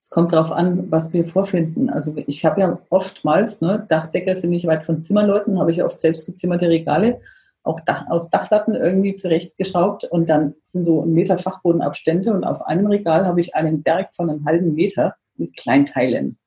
[0.00, 1.90] Es kommt darauf an, was wir vorfinden.
[1.90, 5.98] Also ich habe ja oftmals, ne, Dachdecker sind nicht weit von Zimmerleuten, habe ich oft
[5.98, 7.20] selbst gezimmerte Regale,
[7.64, 12.60] auch Dach, aus Dachlatten irgendwie zurechtgeschraubt und dann sind so ein Meter Fachbodenabstände und auf
[12.62, 16.38] einem Regal habe ich einen Berg von einem halben Meter mit Kleinteilen.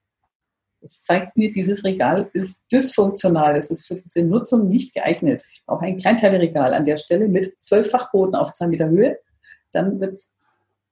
[0.86, 3.58] Das zeigt mir, dieses Regal ist dysfunktional.
[3.58, 5.43] Es ist für diese Nutzung nicht geeignet.
[5.50, 9.17] Ich brauche ein Kleinteileregal an der Stelle mit zwölf Fachboden auf zwei Meter Höhe.
[9.71, 10.36] Dann wird es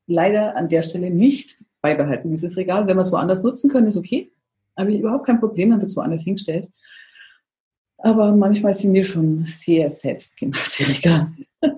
[0.08, 2.88] leider an der Stelle nicht beibehalten, dieses Regal.
[2.88, 4.32] Wenn wir es woanders nutzen können, ist okay.
[4.76, 6.70] Habe ich überhaupt kein Problem, dann wird es woanders hingestellt.
[8.00, 11.34] Aber manchmal sind wir schon sehr selbstgemachte Regal.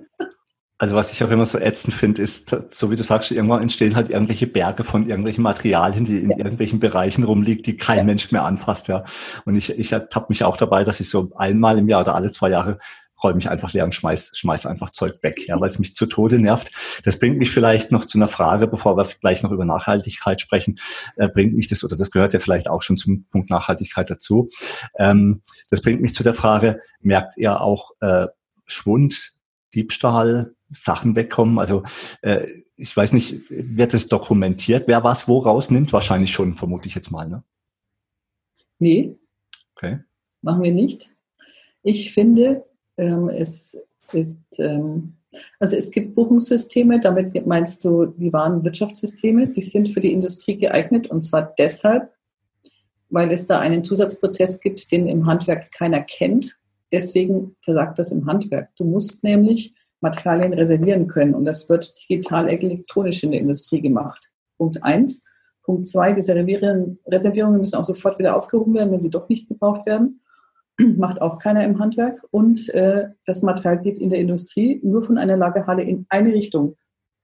[0.78, 3.96] Also was ich auch immer so ätzend finde, ist, so wie du sagst, irgendwann entstehen
[3.96, 6.36] halt irgendwelche Berge von irgendwelchen Materialien, die in ja.
[6.36, 8.04] irgendwelchen Bereichen rumliegen, die kein ja.
[8.04, 9.04] Mensch mehr anfasst, ja.
[9.46, 12.30] Und ich, ich habe mich auch dabei, dass ich so einmal im Jahr oder alle
[12.30, 12.78] zwei Jahre
[13.22, 16.06] räume ich einfach leer und schmeiß, schmeiß einfach Zeug weg, ja, weil es mich zu
[16.06, 16.70] Tode nervt.
[17.04, 20.78] Das bringt mich vielleicht noch zu einer Frage, bevor wir gleich noch über Nachhaltigkeit sprechen,
[21.16, 24.50] äh, bringt mich das, oder das gehört ja vielleicht auch schon zum Punkt Nachhaltigkeit dazu.
[24.98, 28.26] Ähm, das bringt mich zu der Frage, merkt ihr auch äh,
[28.66, 29.32] Schwund,
[29.74, 31.58] Diebstahl, Sachen wegkommen?
[31.58, 31.82] Also
[32.22, 35.92] äh, ich weiß nicht, wird es dokumentiert, wer was wo rausnimmt?
[35.92, 37.42] Wahrscheinlich schon, vermute ich jetzt mal, ne?
[38.78, 39.16] Nee.
[39.74, 40.00] Okay.
[40.42, 41.10] Machen wir nicht.
[41.82, 42.64] Ich finde,
[42.98, 45.14] ähm, es ist, ähm,
[45.58, 50.56] also es gibt Buchungssysteme, damit meinst du die wahren Wirtschaftssysteme, die sind für die Industrie
[50.56, 52.12] geeignet und zwar deshalb,
[53.08, 56.58] weil es da einen Zusatzprozess gibt, den im Handwerk keiner kennt.
[56.92, 58.74] Deswegen versagt das im Handwerk.
[58.76, 64.30] Du musst nämlich Materialien reservieren können und das wird digital elektronisch in der Industrie gemacht.
[64.58, 65.26] Punkt eins.
[65.62, 69.86] Punkt zwei, diese Reservierungen müssen auch sofort wieder aufgehoben werden, wenn sie doch nicht gebraucht
[69.86, 70.20] werden.
[70.96, 72.20] macht auch keiner im Handwerk.
[72.30, 76.76] Und äh, das Material geht in der Industrie nur von einer Lagerhalle in eine Richtung,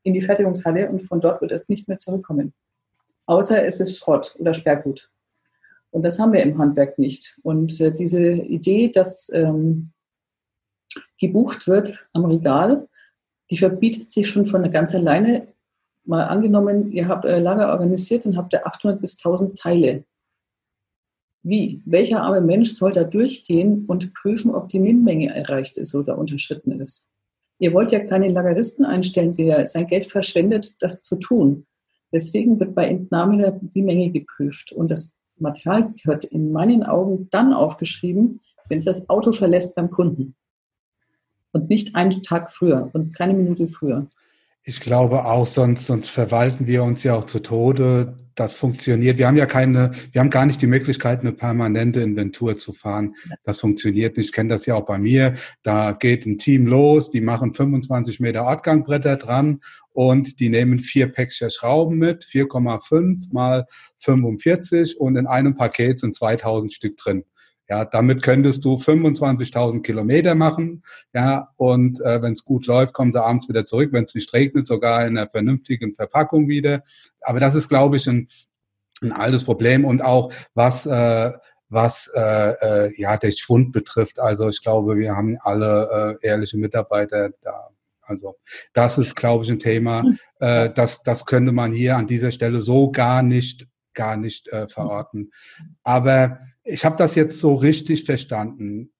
[0.03, 2.53] in die Fertigungshalle und von dort wird es nicht mehr zurückkommen.
[3.27, 5.11] Außer es ist Schrott oder Sperrgut.
[5.91, 7.39] Und das haben wir im Handwerk nicht.
[7.43, 9.93] Und äh, diese Idee, dass ähm,
[11.19, 12.89] gebucht wird am Regal,
[13.51, 15.49] die verbietet sich schon von ganz alleine.
[16.05, 20.05] Mal angenommen, ihr habt euer Lager organisiert und habt ihr 800 bis 1000 Teile.
[21.43, 21.83] Wie?
[21.85, 26.81] Welcher arme Mensch soll da durchgehen und prüfen, ob die MIN-Menge erreicht ist oder unterschritten
[26.81, 27.09] ist?
[27.59, 31.67] Ihr wollt ja keine Lageristen einstellen, der sein Geld verschwendet, das zu tun.
[32.13, 34.73] Deswegen wird bei Entnahme die Menge geprüft.
[34.73, 39.91] Und das Material gehört in meinen Augen dann aufgeschrieben, wenn es das Auto verlässt beim
[39.91, 40.37] Kunden.
[41.53, 44.07] Und nicht einen Tag früher und keine Minute früher.
[44.65, 48.17] Ich glaube auch, sonst, sonst verwalten wir uns ja auch zu Tode.
[48.37, 49.19] Das funktioniert.
[49.19, 53.17] Wir haben ja keine, wir haben gar nicht die Möglichkeit, eine permanente Inventur zu fahren.
[53.43, 54.27] Das funktioniert nicht.
[54.27, 55.35] Ich kenne das ja auch bei mir.
[55.65, 59.61] Da geht ein Team los, die machen 25 Meter Ortgangbretter dran
[59.91, 63.67] und die nehmen vier Päckchen Schrauben mit, 4,5 mal
[63.99, 67.25] 45 und in einem Paket sind 2000 Stück drin.
[67.73, 70.83] Ja, damit könntest du 25.000 Kilometer machen.
[71.15, 73.95] Ja, und äh, wenn es gut läuft, kommen sie abends wieder zurück.
[73.95, 76.83] Wenn es nicht regnet, sogar in einer vernünftigen Verpackung wieder.
[77.23, 78.29] Aber das ist, glaube ich, ein,
[79.01, 81.33] ein altes Problem und auch was äh,
[81.71, 84.21] was äh, äh, ja der Schwund betrifft.
[84.21, 87.71] Also ich glaube, wir haben alle äh, ehrliche Mitarbeiter da.
[88.03, 88.37] Also
[88.75, 90.05] das ist, glaube ich, ein Thema.
[90.41, 94.69] Äh, das, das könnte man hier an dieser Stelle so gar nicht gar nicht äh,
[94.69, 95.33] verorten.
[95.83, 98.93] Aber ich habe das jetzt so richtig verstanden.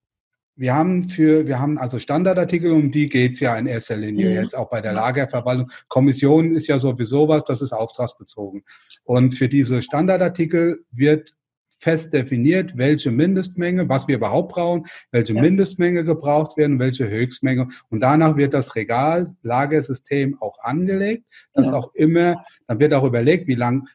[0.55, 4.35] Wir haben für, wir haben also Standardartikel, um die geht's ja in erster Linie mhm.
[4.35, 5.71] jetzt auch bei der Lagerverwaltung.
[5.89, 8.63] Kommission ist ja sowieso was, das ist auftragsbezogen.
[9.05, 11.35] Und für diese Standardartikel wird
[11.75, 15.41] fest definiert, welche Mindestmenge, was wir überhaupt brauchen, welche ja.
[15.41, 17.69] Mindestmenge gebraucht werden, welche Höchstmenge.
[17.89, 21.75] Und danach wird das Regal, Lagersystem auch angelegt, dass ja.
[21.75, 23.89] auch immer, dann wird auch überlegt, wie lang,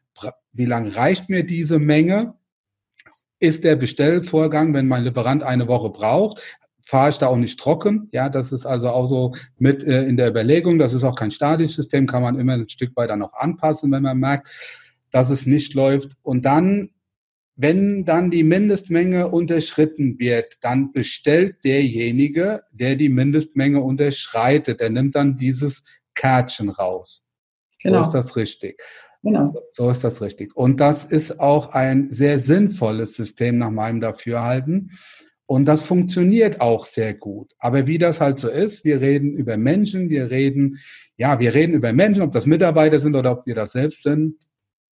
[0.51, 2.33] wie lang reicht mir diese Menge?
[3.39, 6.41] Ist der Bestellvorgang, wenn mein Lieferant eine Woche braucht,
[6.87, 8.07] fahre ich da auch nicht trocken.
[8.11, 10.79] Ja, das ist also auch so mit äh, in der Überlegung.
[10.79, 14.03] Das ist auch kein statisches System, kann man immer ein Stück weiter noch anpassen, wenn
[14.03, 14.47] man merkt,
[15.11, 16.13] dass es nicht läuft.
[16.21, 16.91] Und dann,
[17.57, 25.15] wenn dann die Mindestmenge unterschritten wird, dann bestellt derjenige, der die Mindestmenge unterschreitet, der nimmt
[25.15, 25.83] dann dieses
[26.15, 27.21] Kärtchen raus.
[27.83, 28.01] Genau.
[28.01, 28.81] So ist das richtig.
[29.23, 29.45] Genau.
[29.71, 30.55] So ist das richtig.
[30.55, 34.91] Und das ist auch ein sehr sinnvolles System nach meinem Dafürhalten.
[35.45, 37.53] Und das funktioniert auch sehr gut.
[37.57, 40.79] Aber wie das halt so ist, wir reden über Menschen, wir reden,
[41.15, 44.35] ja, wir reden über Menschen, ob das Mitarbeiter sind oder ob wir das selbst sind.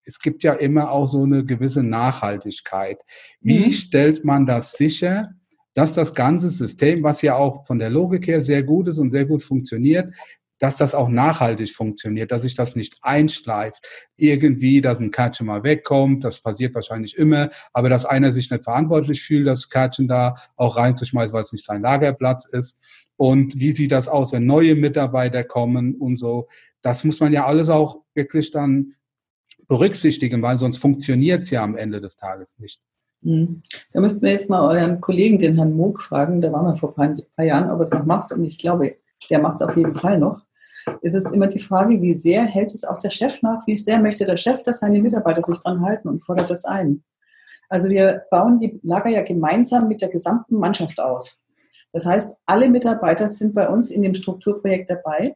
[0.06, 3.02] Es gibt ja immer auch so eine gewisse Nachhaltigkeit.
[3.42, 3.72] Wie mhm.
[3.72, 5.34] stellt man das sicher,
[5.74, 9.10] dass das ganze System, was ja auch von der Logik her sehr gut ist und
[9.10, 10.14] sehr gut funktioniert,
[10.60, 13.88] dass das auch nachhaltig funktioniert, dass sich das nicht einschleift.
[14.16, 18.64] Irgendwie, dass ein Kärtchen mal wegkommt, das passiert wahrscheinlich immer, aber dass einer sich nicht
[18.64, 22.80] verantwortlich fühlt, das Kärtchen da auch reinzuschmeißen, weil es nicht sein Lagerplatz ist.
[23.18, 26.48] Und wie sieht das aus, wenn neue Mitarbeiter kommen und so?
[26.82, 28.96] Das muss man ja alles auch wirklich dann
[29.68, 32.82] berücksichtigen, weil sonst funktioniert es ja am Ende des Tages nicht.
[33.24, 33.62] Hm.
[33.92, 36.42] Da müssten wir jetzt mal euren Kollegen, den Herrn Moog, fragen.
[36.42, 38.32] Da waren wir vor ein paar Jahren, ob er es noch macht.
[38.32, 38.98] Und ich glaube,
[39.30, 40.45] der macht es auf jeden Fall noch
[41.02, 44.00] ist es immer die Frage, wie sehr hält es auch der Chef nach, wie sehr
[44.00, 47.04] möchte der Chef, dass seine Mitarbeiter sich dran halten und fordert das ein.
[47.70, 51.38] Also wir bauen die Lager ja gemeinsam mit der gesamten Mannschaft aus.
[51.92, 55.36] Das heißt, alle Mitarbeiter sind bei uns in dem Strukturprojekt dabei.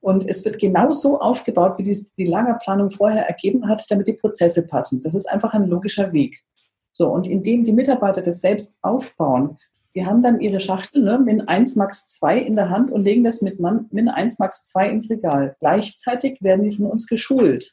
[0.00, 4.12] Und es wird genau so aufgebaut, wie die, die Lagerplanung vorher ergeben hat, damit die
[4.12, 5.00] Prozesse passen.
[5.00, 6.44] Das ist einfach ein logischer Weg.
[6.92, 9.58] So, und indem die Mitarbeiter das selbst aufbauen,
[9.96, 13.24] die haben dann ihre Schachtel ne, Min 1 Max 2 in der Hand und legen
[13.24, 15.56] das mit Min 1 Max 2 ins Regal.
[15.58, 17.72] Gleichzeitig werden die von uns geschult.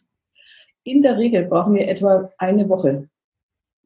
[0.86, 3.10] In der Regel brauchen wir etwa eine Woche.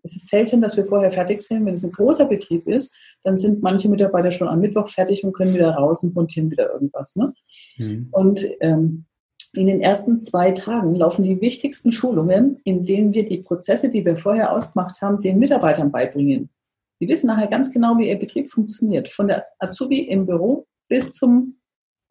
[0.04, 1.65] Es ist selten, dass wir vorher fertig sind.
[1.65, 5.34] Wenn es ein großer Betrieb ist, dann sind manche Mitarbeiter schon am Mittwoch fertig und
[5.34, 7.15] können wieder raus und montieren wieder irgendwas.
[7.15, 7.34] Ne?
[7.78, 8.10] Mhm.
[8.12, 9.06] Und ähm,
[9.54, 14.06] in den ersten zwei Tagen laufen die wichtigsten Schulungen, in denen wir die Prozesse, die
[14.06, 16.50] wir vorher ausgemacht haben, den Mitarbeitern beibringen.
[16.99, 19.07] Die wissen nachher ganz genau, wie ihr Betrieb funktioniert.
[19.07, 21.60] Von der Azubi im Büro bis zum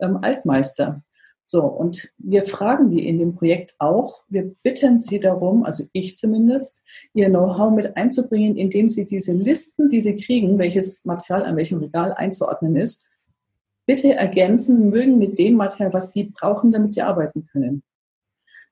[0.01, 1.03] ähm, Altmeister.
[1.49, 6.17] So, und wir fragen die in dem Projekt auch, wir bitten sie darum, also ich
[6.17, 11.57] zumindest, ihr Know-how mit einzubringen, indem sie diese Listen, die sie kriegen, welches Material an
[11.57, 13.09] welchem Regal einzuordnen ist,
[13.87, 17.85] bitte ergänzen mögen mit dem Material, was sie brauchen, damit sie arbeiten können.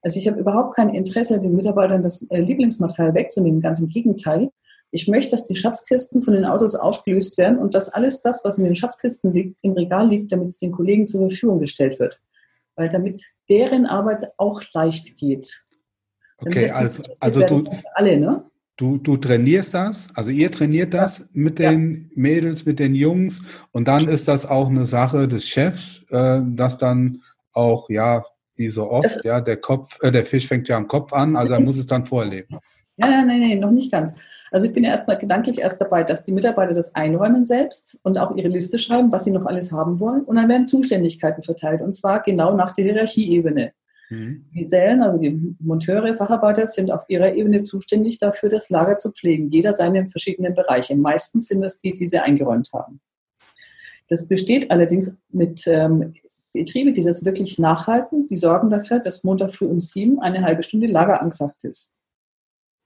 [0.03, 4.51] Also ich habe überhaupt kein Interesse, den Mitarbeitern das äh, Lieblingsmaterial wegzunehmen, ganz im Gegenteil.
[4.95, 8.59] Ich möchte, dass die Schatzkisten von den Autos aufgelöst werden und dass alles das, was
[8.59, 12.21] in den Schatzkisten liegt, im Regal liegt, damit es den Kollegen zur Verfügung gestellt wird
[12.77, 15.65] weil damit deren Arbeit auch leicht geht.
[16.39, 18.45] Okay, also, also du, alle, ne?
[18.77, 21.25] du, du trainierst das, also ihr trainiert das ja.
[21.33, 22.01] mit den ja.
[22.17, 26.79] Mädels, mit den Jungs und dann ist das auch eine Sache des Chefs, äh, dass
[26.79, 28.25] dann auch, ja,
[28.57, 31.55] wie so oft, ja, der Kopf, äh, der Fisch fängt ja am Kopf an, also
[31.55, 32.59] er muss es dann vorleben.
[32.97, 34.15] Ja, nein, nein, nein, noch nicht ganz.
[34.53, 38.19] Also ich bin erst mal gedanklich erst dabei, dass die Mitarbeiter das einräumen selbst und
[38.19, 40.23] auch ihre Liste schreiben, was sie noch alles haben wollen.
[40.23, 41.81] Und dann werden Zuständigkeiten verteilt.
[41.81, 43.73] Und zwar genau nach der Hierarchieebene.
[44.11, 44.45] Mhm.
[44.55, 49.11] Die Sälen, also die Monteure, Facharbeiter, sind auf ihrer Ebene zuständig dafür, das Lager zu
[49.11, 49.51] pflegen.
[49.51, 50.95] Jeder seine verschiedenen Bereiche.
[50.95, 53.01] Meistens sind das die, die sie eingeräumt haben.
[54.09, 56.15] Das besteht allerdings mit ähm,
[56.53, 60.63] Betriebe, die das wirklich nachhalten, die sorgen dafür, dass Montag früh um sieben eine halbe
[60.63, 62.01] Stunde Lager angesagt ist.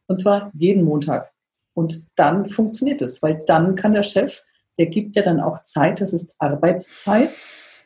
[0.09, 1.33] Und zwar jeden Montag.
[1.75, 4.43] Und dann funktioniert es, weil dann kann der Chef,
[4.79, 7.31] der gibt ja dann auch Zeit, das ist Arbeitszeit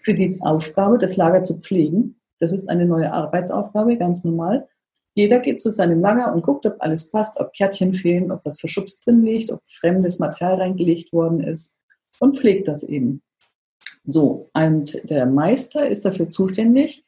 [0.02, 2.20] für die Aufgabe, das Lager zu pflegen.
[2.38, 4.66] Das ist eine neue Arbeitsaufgabe, ganz normal.
[5.14, 8.58] Jeder geht zu seinem Lager und guckt, ob alles passt, ob Kärtchen fehlen, ob was
[8.58, 11.78] verschubst drin liegt, ob fremdes Material reingelegt worden ist
[12.18, 13.22] und pflegt das eben.
[14.04, 17.04] So, und der Meister ist dafür zuständig,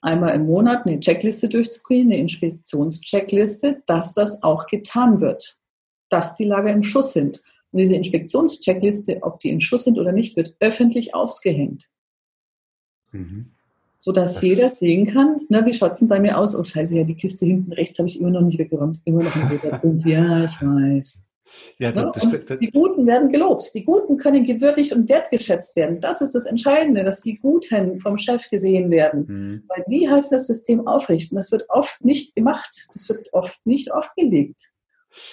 [0.00, 5.58] einmal im Monat eine Checkliste durchzugehen, eine Inspektionscheckliste, dass das auch getan wird
[6.08, 7.42] dass die Lager im Schuss sind.
[7.72, 11.88] Und diese Inspektionscheckliste, ob die in Schuss sind oder nicht, wird öffentlich aufgehängt.
[13.12, 13.52] Mhm.
[13.98, 16.54] Sodass das jeder sehen kann, na, wie schaut es denn bei mir aus?
[16.54, 19.00] Oh scheiße, ja, die Kiste hinten rechts habe ich immer noch nicht weggeräumt.
[19.04, 20.06] Immer noch roter Punkt.
[20.06, 21.25] Ja, ich weiß.
[21.78, 23.70] Ja, das, das, die Guten werden gelobt.
[23.74, 26.00] Die Guten können gewürdigt und wertgeschätzt werden.
[26.00, 29.26] Das ist das Entscheidende, dass die Guten vom Chef gesehen werden.
[29.28, 29.62] Mhm.
[29.68, 31.32] Weil die halten das System aufrecht.
[31.32, 32.86] Und das wird oft nicht gemacht.
[32.92, 34.72] Das wird oft nicht aufgelegt.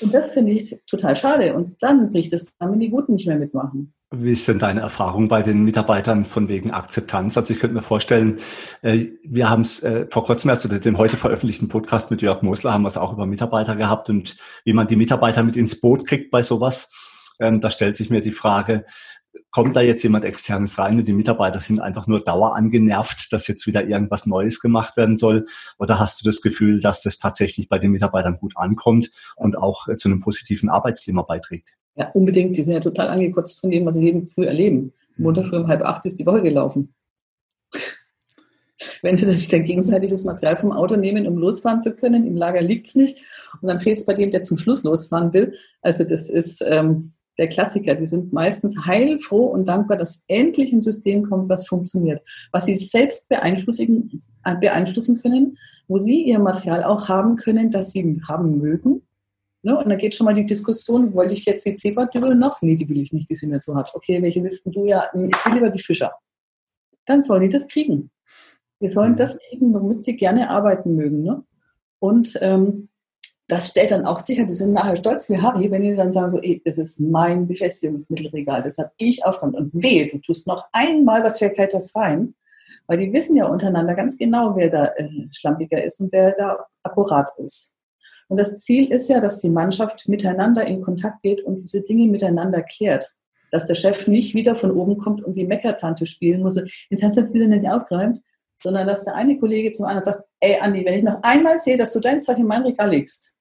[0.02, 1.54] Und das finde ich total schade.
[1.54, 3.94] Und dann bricht es dann, wenn die Guten nicht mehr mitmachen.
[4.16, 7.36] Wie ist denn deine Erfahrung bei den Mitarbeitern von wegen Akzeptanz?
[7.36, 8.38] Also ich könnte mir vorstellen,
[8.84, 12.44] äh, wir haben es äh, vor kurzem erst oder den heute veröffentlichten Podcast mit Jörg
[12.44, 15.82] Mosler haben wir es auch über Mitarbeiter gehabt und wie man die Mitarbeiter mit ins
[15.82, 16.92] Boot kriegt bei sowas.
[17.40, 18.86] Ähm, da stellt sich mir die Frage,
[19.52, 23.48] kommt da jetzt jemand externes rein und die Mitarbeiter sind einfach nur dauer angenervt, dass
[23.48, 25.46] jetzt wieder irgendwas Neues gemacht werden soll?
[25.78, 29.88] Oder hast du das Gefühl, dass das tatsächlich bei den Mitarbeitern gut ankommt und auch
[29.88, 31.70] äh, zu einem positiven Arbeitsklima beiträgt?
[31.96, 32.58] Ja, unbedingt.
[32.58, 34.94] Die sind ja total angekotzt von dem, was sie jeden früh erleben.
[35.18, 36.94] Montag früh um halb acht ist die Woche gelaufen.
[39.02, 42.36] Wenn sie sich dann gegenseitig das Material vom Auto nehmen, um losfahren zu können, im
[42.36, 43.22] Lager liegt es nicht.
[43.62, 45.56] Und dann fehlt es bei dem, der zum Schluss losfahren will.
[45.82, 47.96] Also das ist, ähm, der Klassiker.
[47.96, 52.76] Die sind meistens heilfroh und dankbar, dass endlich ein System kommt, was funktioniert, was sie
[52.76, 58.60] selbst beeinflussen, äh, beeinflussen können, wo sie ihr Material auch haben können, das sie haben
[58.60, 59.02] mögen.
[59.64, 59.78] Ne?
[59.78, 62.62] Und da geht schon mal die Diskussion, wollte ich jetzt die Zebra-Dübel noch?
[62.62, 63.92] Nee, die will ich nicht, die sind mir zu hart.
[63.94, 64.86] Okay, welche Listen du?
[64.86, 66.12] Ja, ich will lieber die Fischer.
[67.06, 68.12] Dann sollen die das kriegen.
[68.80, 69.18] Wir sollen mhm.
[69.18, 71.24] das kriegen, womit sie gerne arbeiten mögen.
[71.24, 71.44] Ne?
[72.00, 72.90] Und ähm,
[73.48, 76.30] das stellt dann auch sicher, die sind nachher stolz wie Harry, wenn die dann sagen
[76.30, 79.56] so, ey, das ist mein Befestigungsmittelregal, das habe ich aufgeräumt.
[79.56, 82.36] Und weh, du tust noch einmal was Verkehrtes rein,
[82.88, 86.66] weil die wissen ja untereinander ganz genau, wer da äh, schlampiger ist und wer da
[86.84, 87.76] akkurat ist.
[88.30, 92.08] Und das Ziel ist ja, dass die Mannschaft miteinander in Kontakt geht und diese Dinge
[92.08, 93.14] miteinander klärt.
[93.52, 96.56] Dass der Chef nicht wieder von oben kommt und die Meckertante spielen muss,
[96.90, 98.22] jetzt hast du jetzt wieder nicht aufgeräumt,
[98.64, 101.78] sondern dass der eine Kollege zum anderen sagt, ey Andi, wenn ich noch einmal sehe,
[101.78, 103.34] dass du dein Zeug in mein Regal legst,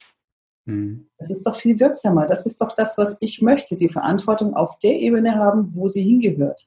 [0.64, 1.08] Mhm.
[1.18, 2.26] Das ist doch viel wirksamer.
[2.26, 6.02] Das ist doch das, was ich möchte, die Verantwortung auf der Ebene haben, wo sie
[6.02, 6.66] hingehört.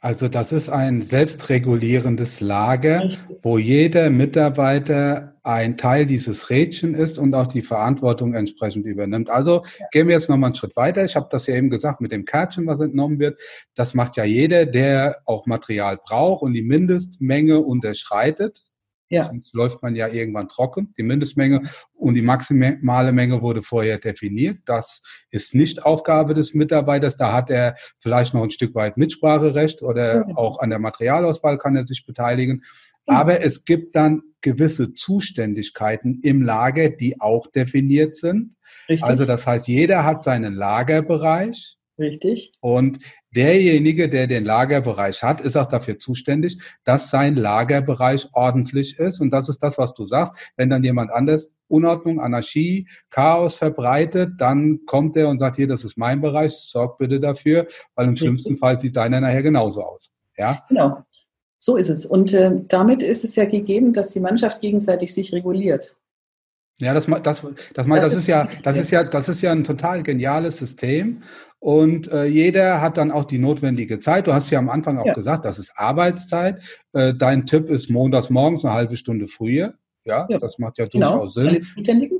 [0.00, 3.10] Also das ist ein selbstregulierendes Lager,
[3.42, 9.28] wo jeder Mitarbeiter ein Teil dieses Rädchen ist und auch die Verantwortung entsprechend übernimmt.
[9.28, 11.04] Also gehen wir jetzt nochmal einen Schritt weiter.
[11.04, 13.40] Ich habe das ja eben gesagt mit dem Kärtchen, was entnommen wird.
[13.74, 18.67] Das macht ja jeder, der auch Material braucht und die Mindestmenge unterschreitet.
[19.10, 19.22] Ja.
[19.22, 20.94] Sonst läuft man ja irgendwann trocken.
[20.98, 21.62] Die Mindestmenge
[21.94, 24.58] und die maximale Menge wurde vorher definiert.
[24.66, 25.00] Das
[25.30, 27.16] ist nicht Aufgabe des Mitarbeiters.
[27.16, 31.76] Da hat er vielleicht noch ein Stück weit Mitspracherecht oder auch an der Materialauswahl kann
[31.76, 32.62] er sich beteiligen.
[33.06, 38.56] Aber es gibt dann gewisse Zuständigkeiten im Lager, die auch definiert sind.
[38.88, 39.02] Richtig.
[39.02, 41.77] Also das heißt, jeder hat seinen Lagerbereich.
[41.98, 42.52] Richtig.
[42.60, 42.98] Und
[43.34, 49.20] derjenige, der den Lagerbereich hat, ist auch dafür zuständig, dass sein Lagerbereich ordentlich ist.
[49.20, 50.34] Und das ist das, was du sagst.
[50.56, 55.84] Wenn dann jemand anders Unordnung, Anarchie, Chaos verbreitet, dann kommt er und sagt, hier, das
[55.84, 60.12] ist mein Bereich, sorg bitte dafür, weil im schlimmsten Fall sieht deiner nachher genauso aus.
[60.36, 60.64] Ja?
[60.68, 61.02] Genau.
[61.58, 62.06] So ist es.
[62.06, 65.96] Und äh, damit ist es ja gegeben, dass die Mannschaft gegenseitig sich reguliert.
[66.78, 69.64] Ja, das, das, das, das, das ist ja, das ist ja, das ist ja ein
[69.64, 71.22] total geniales System.
[71.60, 74.28] Und äh, jeder hat dann auch die notwendige Zeit.
[74.28, 75.12] Du hast ja am Anfang auch ja.
[75.12, 76.60] gesagt, das ist Arbeitszeit.
[76.92, 79.74] Äh, dein Tipp ist montags morgens eine halbe Stunde früher.
[80.04, 80.38] Ja, ja.
[80.38, 81.10] das macht ja genau.
[81.10, 81.66] durchaus Sinn.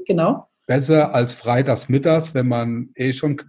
[0.06, 0.48] Genau.
[0.66, 3.40] Besser als freitags mittags, wenn man eh schon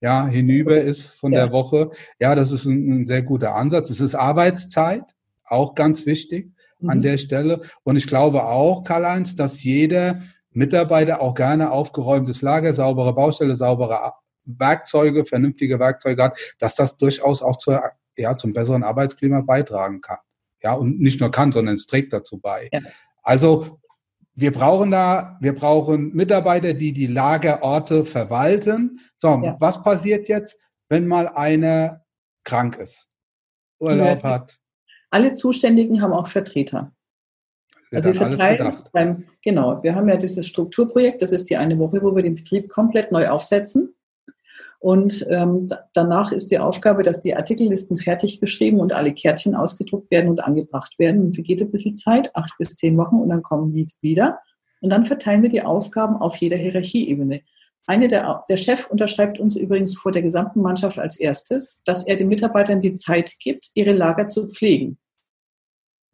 [0.00, 1.44] ja, hinüber ist von ja.
[1.44, 1.90] der Woche.
[2.20, 3.90] Ja, das ist ein, ein, sehr guter Ansatz.
[3.90, 5.04] Es ist Arbeitszeit,
[5.44, 6.90] auch ganz wichtig mhm.
[6.90, 7.62] an der Stelle.
[7.84, 10.20] Und ich glaube auch, Karl-Heinz, dass jeder
[10.58, 14.12] Mitarbeiter auch gerne aufgeräumtes Lager, saubere Baustelle, saubere
[14.44, 17.82] Werkzeuge, vernünftige Werkzeuge hat, dass das durchaus auch zur,
[18.16, 20.18] ja, zum besseren Arbeitsklima beitragen kann.
[20.60, 22.68] Ja, und nicht nur kann, sondern es trägt dazu bei.
[22.72, 22.80] Ja.
[23.22, 23.78] Also
[24.34, 29.00] wir brauchen da, wir brauchen Mitarbeiter, die die Lagerorte verwalten.
[29.16, 29.56] So, ja.
[29.60, 32.04] was passiert jetzt, wenn mal einer
[32.44, 33.06] krank ist,
[33.78, 34.30] Urlaub ja.
[34.30, 34.58] hat?
[35.10, 36.92] Alle Zuständigen haben auch Vertreter.
[37.92, 42.02] Also wir verteilen beim, genau, wir haben ja dieses Strukturprojekt, das ist die eine Woche,
[42.02, 43.94] wo wir den Betrieb komplett neu aufsetzen.
[44.80, 50.10] Und ähm, danach ist die Aufgabe, dass die Artikellisten fertig geschrieben und alle Kärtchen ausgedruckt
[50.10, 51.20] werden und angebracht werden.
[51.22, 54.38] Und vergeht ein bisschen Zeit, acht bis zehn Wochen, und dann kommen die wieder.
[54.80, 57.42] Und dann verteilen wir die Aufgaben auf jeder Hierarchieebene.
[57.86, 62.16] Eine der, der Chef unterschreibt uns übrigens vor der gesamten Mannschaft als erstes, dass er
[62.16, 64.98] den Mitarbeitern die Zeit gibt, ihre Lager zu pflegen.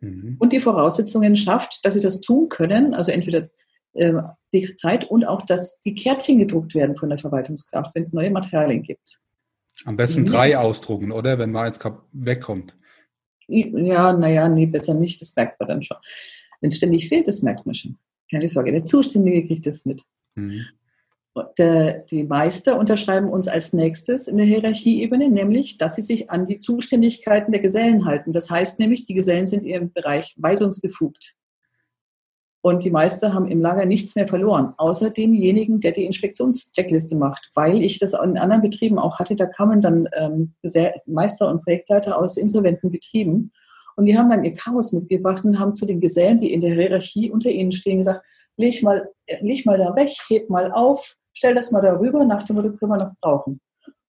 [0.01, 0.37] Mhm.
[0.39, 3.49] Und die Voraussetzungen schafft, dass sie das tun können, also entweder
[3.95, 4.13] äh,
[4.53, 8.31] die Zeit und auch, dass die Kärtchen gedruckt werden von der Verwaltungskraft, wenn es neue
[8.31, 9.21] Materialien gibt.
[9.85, 10.27] Am besten mhm.
[10.27, 11.39] drei ausdrucken, oder?
[11.39, 11.79] Wenn mal eins
[12.13, 12.77] wegkommt.
[13.47, 15.99] Ja, naja, nee, besser nicht, das merkt man dann schon.
[16.61, 17.99] Wenn es ständig fehlt, das merkt man schon.
[18.31, 20.03] Keine Sorge, der Zuständige kriegt das mit.
[20.35, 20.65] Mhm.
[21.59, 26.47] Der, die Meister unterschreiben uns als nächstes in der Hierarchieebene, nämlich, dass sie sich an
[26.47, 28.31] die Zuständigkeiten der Gesellen halten.
[28.31, 31.35] Das heißt nämlich, die Gesellen sind in ihrem Bereich weisungsbefugt.
[32.63, 37.51] Und die Meister haben im Lager nichts mehr verloren, außer denjenigen, der die Inspektionscheckliste macht.
[37.55, 40.55] Weil ich das in anderen Betrieben auch hatte, da kamen dann ähm,
[41.07, 43.53] Meister und Projektleiter aus insolventen Betrieben
[43.97, 46.75] und die haben dann ihr Chaos mitgebracht und haben zu den Gesellen, die in der
[46.75, 48.23] Hierarchie unter ihnen stehen, gesagt,
[48.57, 49.09] leg mal,
[49.41, 52.93] leg mal da weg, heb mal auf, stell das mal darüber, nach dem Motto können
[52.93, 53.61] wir noch brauchen.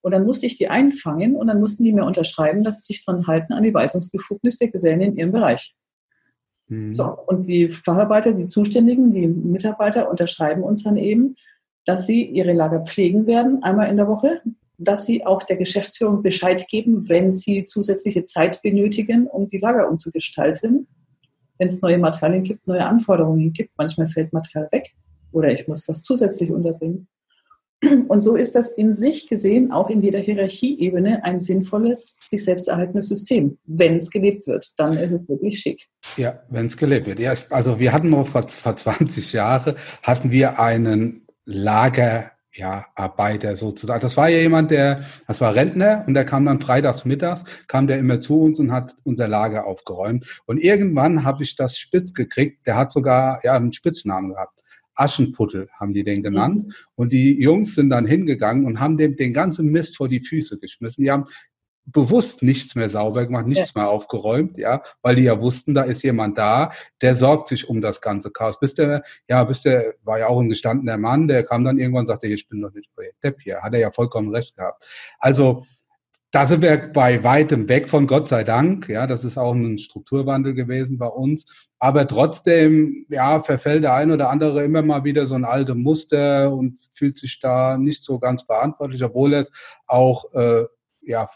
[0.01, 3.03] Und dann musste ich die einfangen und dann mussten die mir unterschreiben, dass sie sich
[3.03, 5.75] dran halten an die Weisungsbefugnis der Gesellen in ihrem Bereich.
[6.69, 6.93] Mhm.
[6.93, 11.35] So, und die Facharbeiter, die Zuständigen, die Mitarbeiter unterschreiben uns dann eben,
[11.83, 14.41] dass sie ihre Lager pflegen werden, einmal in der Woche,
[14.77, 19.89] dass sie auch der Geschäftsführung Bescheid geben, wenn sie zusätzliche Zeit benötigen, um die Lager
[19.89, 20.87] umzugestalten.
[21.57, 24.93] Wenn es neue Materialien gibt, neue Anforderungen gibt, manchmal fällt Material weg
[25.35, 27.07] oder ich muss was zusätzlich unterbringen.
[28.07, 32.67] Und so ist das in sich gesehen auch in jeder Hierarchieebene ein sinnvolles, sich selbst
[32.67, 33.57] erhaltenes System.
[33.65, 35.87] Wenn es gelebt wird, dann ist es wirklich schick.
[36.17, 37.19] Ja, wenn es gelebt wird.
[37.19, 43.55] Ja, also wir hatten noch vor, vor 20 Jahren hatten wir einen Lager ja, Arbeiter
[43.55, 43.99] sozusagen.
[43.99, 47.85] Das war ja jemand, der, das war Rentner und der kam dann freitags mittags, kam
[47.85, 50.41] der immer zu uns und hat unser Lager aufgeräumt.
[50.45, 52.65] Und irgendwann habe ich das spitz gekriegt.
[52.65, 54.61] Der hat sogar ja einen Spitznamen gehabt.
[54.95, 56.65] Aschenputtel haben die den genannt.
[56.65, 56.73] Mhm.
[56.95, 60.59] Und die Jungs sind dann hingegangen und haben dem den ganzen Mist vor die Füße
[60.59, 61.03] geschmissen.
[61.03, 61.25] Die haben
[61.85, 63.81] bewusst nichts mehr sauber gemacht, nichts ja.
[63.81, 66.71] mehr aufgeräumt, ja, weil die ja wussten, da ist jemand da,
[67.01, 68.59] der sorgt sich um das ganze Chaos.
[68.59, 72.01] Bis der, ja, bis der war ja auch ein gestandener Mann, der kam dann irgendwann
[72.01, 73.61] und sagte, ich bin doch nicht euer Depp hier.
[73.61, 74.83] Hat er ja vollkommen recht gehabt.
[75.19, 75.65] Also,
[76.35, 78.89] da sind wir bei weitem weg von Gott sei Dank.
[78.89, 81.45] Ja, das ist auch ein Strukturwandel gewesen bei uns.
[81.79, 86.53] Aber trotzdem, ja, verfällt der ein oder andere immer mal wieder so ein alte Muster
[86.53, 89.51] und fühlt sich da nicht so ganz verantwortlich, obwohl er es
[89.87, 90.65] auch, äh,
[91.03, 91.29] ja,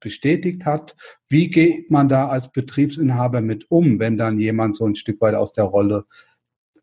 [0.00, 0.96] bestätigt hat.
[1.28, 5.34] Wie geht man da als Betriebsinhaber mit um, wenn dann jemand so ein Stück weit
[5.34, 6.06] aus der Rolle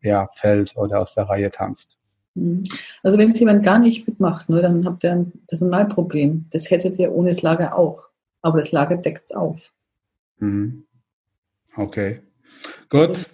[0.02, 1.99] ja, fällt oder aus der Reihe tanzt?
[2.34, 2.62] Mhm.
[3.02, 6.46] Also wenn es jemand gar nicht mitmacht, ne, dann habt ihr ein Personalproblem.
[6.50, 8.04] Das hättet ihr ohne das Lager auch.
[8.42, 9.72] Aber das Lager deckt es auf.
[10.38, 10.84] Mhm.
[11.76, 12.20] Okay.
[12.88, 13.30] Gut,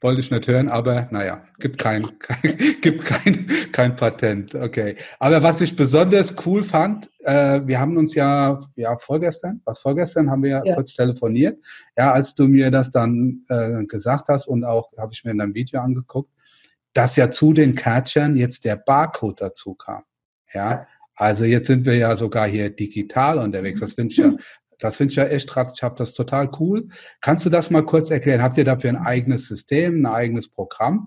[0.00, 4.54] wollte ich nicht hören, aber naja, gibt kein, kein, gibt kein, kein Patent.
[4.54, 4.96] Okay.
[5.18, 10.30] Aber was ich besonders cool fand, äh, wir haben uns ja, ja, vorgestern, was vorgestern
[10.30, 10.74] haben wir ja, ja.
[10.74, 11.58] kurz telefoniert.
[11.96, 15.38] Ja, als du mir das dann äh, gesagt hast und auch habe ich mir in
[15.38, 16.30] deinem Video angeguckt,
[16.98, 20.02] dass ja zu den Kärtchen jetzt der Barcode dazu kam.
[20.52, 20.84] Ja,
[21.14, 23.78] also jetzt sind wir ja sogar hier digital unterwegs.
[23.78, 24.34] Das finde ich ja,
[24.80, 26.88] das finde ich ja echt, ich habe das total cool.
[27.20, 28.42] Kannst du das mal kurz erklären?
[28.42, 31.06] Habt ihr dafür ein eigenes System, ein eigenes Programm?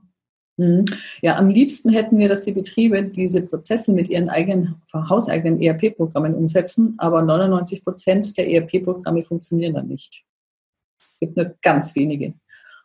[0.56, 0.86] Mhm.
[1.22, 6.36] Ja, am liebsten hätten wir, dass die Betriebe diese Prozesse mit ihren eigenen, hauseigenen ERP-Programmen
[6.36, 10.24] umsetzen, aber 99 Prozent der ERP-Programme funktionieren dann nicht.
[10.98, 12.34] Es gibt nur ganz wenige.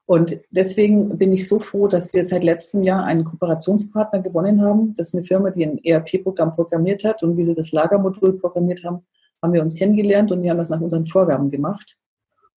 [0.06, 4.94] Und deswegen bin ich so froh, dass wir seit letztem Jahr einen Kooperationspartner gewonnen haben.
[4.94, 7.24] Das ist eine Firma, die ein ERP-Programm programmiert hat.
[7.24, 9.04] Und wie sie das Lagermodul programmiert haben,
[9.42, 11.98] haben wir uns kennengelernt und die haben das nach unseren Vorgaben gemacht.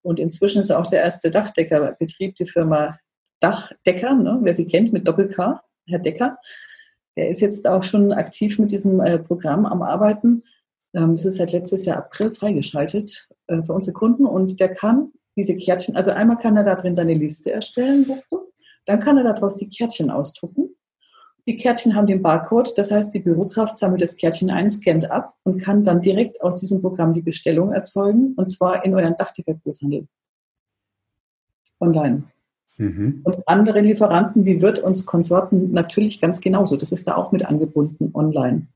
[0.02, 2.98] Und inzwischen ist auch der erste Dachdeckerbetrieb die Firma
[3.40, 4.38] Dachdecker, ne?
[4.42, 6.38] wer sie kennt, mit Doppel-K, Herr Decker.
[7.16, 10.44] Der ist jetzt auch schon aktiv mit diesem äh, Programm am Arbeiten.
[10.94, 15.12] Ähm, das ist seit letztes Jahr April freigeschaltet äh, für unsere Kunden und der kann
[15.36, 18.06] diese Kärtchen, also einmal kann er da drin seine Liste erstellen,
[18.86, 20.70] dann kann er daraus die Kärtchen ausdrucken.
[21.46, 25.34] Die Kärtchen haben den Barcode, das heißt, die Bürokraft sammelt das Kärtchen ein, scannt ab
[25.42, 30.06] und kann dann direkt aus diesem Programm die Bestellung erzeugen, und zwar in euren Dachdeckergroßhandel.
[31.80, 32.24] Online.
[32.76, 33.20] Mhm.
[33.24, 36.76] Und andere Lieferanten wie Wirt und Konsorten natürlich ganz genauso.
[36.76, 38.66] Das ist da auch mit angebunden online.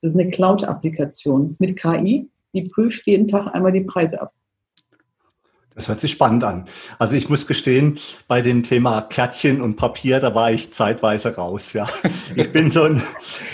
[0.00, 4.32] Das ist eine Cloud-Applikation mit KI, die prüft jeden Tag einmal die Preise ab.
[5.74, 6.66] Das hört sich spannend an.
[6.98, 7.98] Also ich muss gestehen,
[8.28, 11.72] bei dem Thema Kärtchen und Papier, da war ich zeitweise raus.
[11.72, 11.88] Ja,
[12.34, 13.02] ich bin so ein,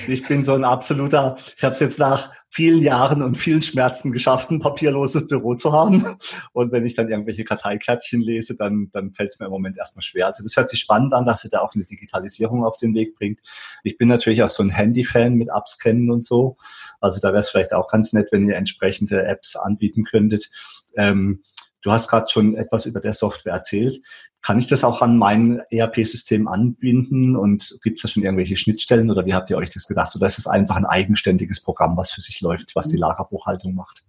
[0.06, 1.36] ich bin so ein absoluter.
[1.56, 5.72] Ich habe es jetzt nach vielen Jahren und vielen Schmerzen geschafft, ein papierloses Büro zu
[5.72, 6.16] haben.
[6.52, 10.02] Und wenn ich dann irgendwelche Karteikärtchen lese, dann, dann fällt es mir im Moment erstmal
[10.02, 10.26] schwer.
[10.26, 13.14] Also das hört sich spannend an, dass ihr da auch eine Digitalisierung auf den Weg
[13.14, 13.40] bringt.
[13.84, 16.56] Ich bin natürlich auch so ein Handy-Fan mit Abscannen und so.
[17.00, 20.50] Also da wäre es vielleicht auch ganz nett, wenn ihr entsprechende Apps anbieten könntet.
[20.96, 21.42] Ähm,
[21.82, 24.00] Du hast gerade schon etwas über der Software erzählt.
[24.42, 29.10] Kann ich das auch an mein ERP-System anbinden und gibt es da schon irgendwelche Schnittstellen
[29.10, 30.14] oder wie habt ihr euch das gedacht?
[30.16, 33.02] Oder ist es einfach ein eigenständiges Programm, was für sich läuft, was die mhm.
[33.02, 34.04] Lagerbuchhaltung macht?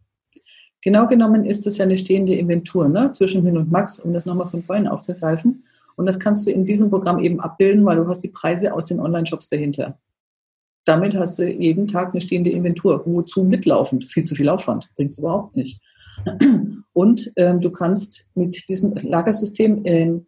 [0.82, 3.12] Genau genommen ist es ja eine stehende Inventur ne?
[3.12, 5.64] zwischen Hin und Max, um das nochmal von vorhin aufzugreifen.
[5.96, 8.86] Und das kannst du in diesem Programm eben abbilden, weil du hast die Preise aus
[8.86, 10.00] den Online-Shops dahinter.
[10.86, 13.04] Damit hast du jeden Tag eine stehende Inventur.
[13.06, 14.10] Wozu mitlaufend?
[14.10, 14.90] Viel zu viel Aufwand.
[14.96, 15.82] Bringt es überhaupt nicht.
[16.94, 20.28] Und ähm, du kannst mit diesem Lagersystem ähm,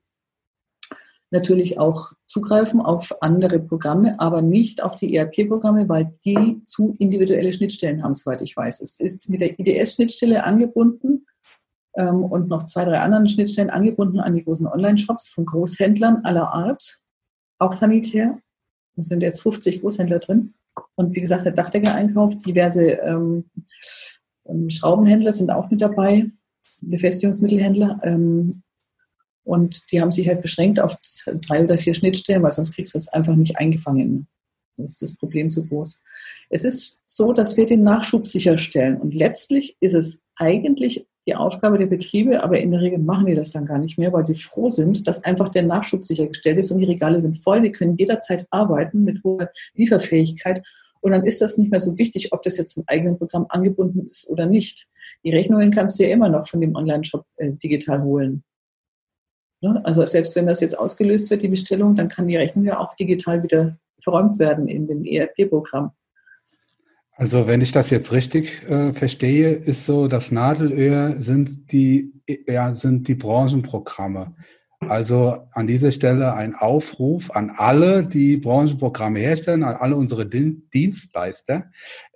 [1.31, 7.51] natürlich auch zugreifen auf andere Programme, aber nicht auf die ERP-Programme, weil die zu individuelle
[7.51, 8.81] Schnittstellen haben, soweit ich weiß.
[8.81, 11.25] Es ist mit der IDS-Schnittstelle angebunden
[11.95, 16.53] ähm, und noch zwei, drei anderen Schnittstellen angebunden an die großen Online-Shops von Großhändlern aller
[16.53, 16.99] Art,
[17.57, 18.39] auch sanitär.
[18.95, 20.53] Da sind jetzt 50 Großhändler drin.
[20.95, 23.65] Und wie gesagt, der Dachdecker-Einkauf, diverse ähm, ähm,
[24.69, 26.29] Schraubenhändler sind auch mit dabei,
[26.81, 27.99] Befestigungsmittelhändler.
[28.03, 28.63] Ähm,
[29.43, 32.97] und die haben sich halt beschränkt auf drei oder vier Schnittstellen, weil sonst kriegst du
[32.97, 34.27] es einfach nicht eingefangen.
[34.77, 36.03] Das ist das Problem zu groß.
[36.49, 38.99] Es ist so, dass wir den Nachschub sicherstellen.
[38.99, 43.35] Und letztlich ist es eigentlich die Aufgabe der Betriebe, aber in der Regel machen die
[43.35, 46.71] das dann gar nicht mehr, weil sie froh sind, dass einfach der Nachschub sichergestellt ist
[46.71, 47.61] und die Regale sind voll.
[47.61, 50.63] Die können jederzeit arbeiten mit hoher Lieferfähigkeit
[51.01, 54.05] und dann ist das nicht mehr so wichtig, ob das jetzt im eigenen Programm angebunden
[54.05, 54.87] ist oder nicht.
[55.23, 58.43] Die Rechnungen kannst du ja immer noch von dem Online-Shop äh, digital holen.
[59.61, 59.81] Ne?
[59.83, 62.95] Also selbst wenn das jetzt ausgelöst wird, die Bestellung, dann kann die Rechnung ja auch
[62.95, 65.91] digital wieder verräumt werden in dem ERP-Programm.
[67.13, 72.13] Also wenn ich das jetzt richtig äh, verstehe, ist so, das Nadelöhr sind die,
[72.47, 74.33] ja, sind die Branchenprogramme.
[74.87, 81.65] Also an dieser Stelle ein Aufruf an alle, die Branchenprogramme herstellen, an alle unsere Dienstleister.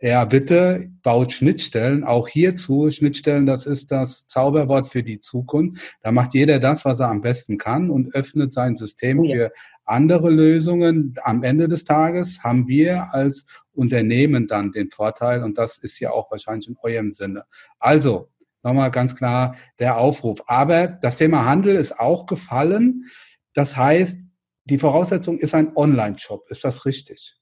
[0.02, 2.90] Ja, bitte baut Schnittstellen, auch hierzu.
[2.90, 5.96] Schnittstellen, das ist das Zauberwort für die Zukunft.
[6.02, 9.36] Da macht jeder das, was er am besten kann und öffnet sein System ja.
[9.36, 9.52] für
[9.86, 11.14] andere Lösungen.
[11.24, 16.12] Am Ende des Tages haben wir als Unternehmen dann den Vorteil und das ist ja
[16.12, 17.44] auch wahrscheinlich in eurem Sinne.
[17.78, 18.30] Also,
[18.66, 20.44] nochmal ganz klar der Aufruf.
[20.48, 23.06] Aber das Thema Handel ist auch gefallen.
[23.54, 24.20] Das heißt,
[24.66, 26.50] die Voraussetzung ist ein Online-Shop.
[26.50, 27.38] Ist das richtig?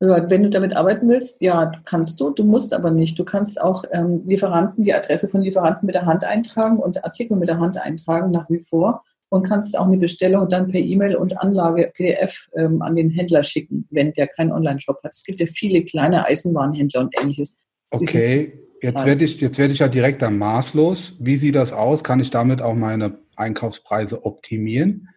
[0.00, 2.30] Ja, wenn du damit arbeiten willst, ja, kannst du.
[2.30, 3.18] Du musst aber nicht.
[3.18, 7.36] Du kannst auch ähm, Lieferanten, die Adresse von Lieferanten mit der Hand eintragen und Artikel
[7.36, 11.16] mit der Hand eintragen nach wie vor und kannst auch eine Bestellung dann per E-Mail
[11.16, 15.12] und Anlage PDF ähm, an den Händler schicken, wenn der keinen Online-Shop hat.
[15.12, 17.64] Es gibt ja viele kleine Eisenbahnhändler und ähnliches.
[17.90, 21.14] Okay, jetzt werde ich, jetzt werde ich ja direkt am maßlos.
[21.18, 22.04] Wie sieht das aus?
[22.04, 25.08] Kann ich damit auch meine Einkaufspreise optimieren?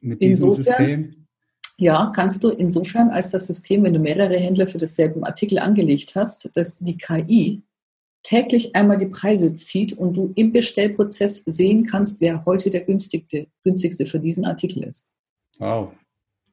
[0.00, 1.26] Mit diesem insofern, System?
[1.78, 6.14] Ja, kannst du insofern, als das System, wenn du mehrere Händler für dasselbe Artikel angelegt
[6.14, 7.62] hast, dass die KI
[8.22, 13.48] täglich einmal die Preise zieht und du im Bestellprozess sehen kannst, wer heute der günstigste,
[13.64, 15.14] günstigste für diesen Artikel ist.
[15.58, 15.92] Wow.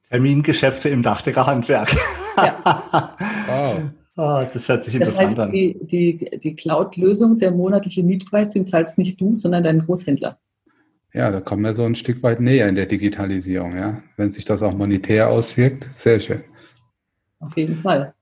[0.08, 1.96] Termingeschäfte im Dachdeckerhandwerk.
[2.36, 3.16] Ja.
[3.46, 3.90] wow.
[4.22, 5.50] Oh, das hört sich interessant das heißt, an.
[5.50, 10.38] Die, die, die Cloud-Lösung, der monatliche Mietpreis, den zahlst nicht du, sondern dein Großhändler.
[11.14, 14.02] Ja, da kommen wir so ein Stück weit näher in der Digitalisierung, ja.
[14.18, 16.42] Wenn sich das auch monetär auswirkt, sehr schön.
[17.38, 18.12] Auf jeden Fall.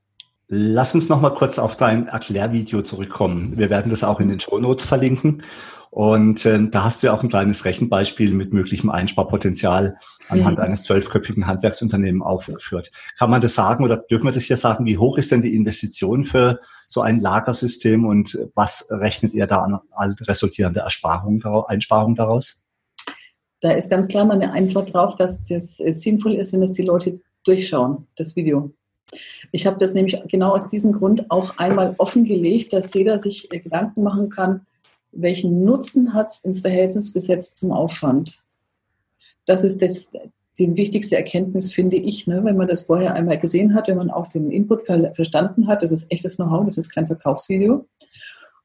[0.47, 3.59] Lass uns noch mal kurz auf dein Erklärvideo zurückkommen.
[3.59, 5.43] Wir werden das auch in den Show Notes verlinken.
[5.91, 9.97] Und äh, da hast du ja auch ein kleines Rechenbeispiel mit möglichem Einsparpotenzial
[10.29, 10.65] anhand mhm.
[10.65, 12.91] eines zwölfköpfigen Handwerksunternehmens aufgeführt.
[13.19, 14.85] Kann man das sagen oder dürfen wir das hier sagen?
[14.85, 19.63] Wie hoch ist denn die Investition für so ein Lagersystem und was rechnet ihr da
[19.93, 22.65] an resultierende Ersparung, Einsparung daraus?
[23.61, 27.21] Da ist ganz klar meine Antwort drauf, dass das sinnvoll ist, wenn es die Leute
[27.45, 28.73] durchschauen, das Video.
[29.53, 34.03] Ich habe das nämlich genau aus diesem Grund auch einmal offengelegt, dass jeder sich Gedanken
[34.03, 34.67] machen kann,
[35.21, 38.43] welchen Nutzen hat es ins Verhältnis gesetzt zum Aufwand.
[39.47, 40.11] Das ist das,
[40.59, 42.45] die wichtigste Erkenntnis, finde ich, ne?
[42.45, 45.83] wenn man das vorher einmal gesehen hat, wenn man auch den Input ver verstanden hat.
[45.83, 47.87] Das ist echtes Know-how, das ist kein Verkaufsvideo.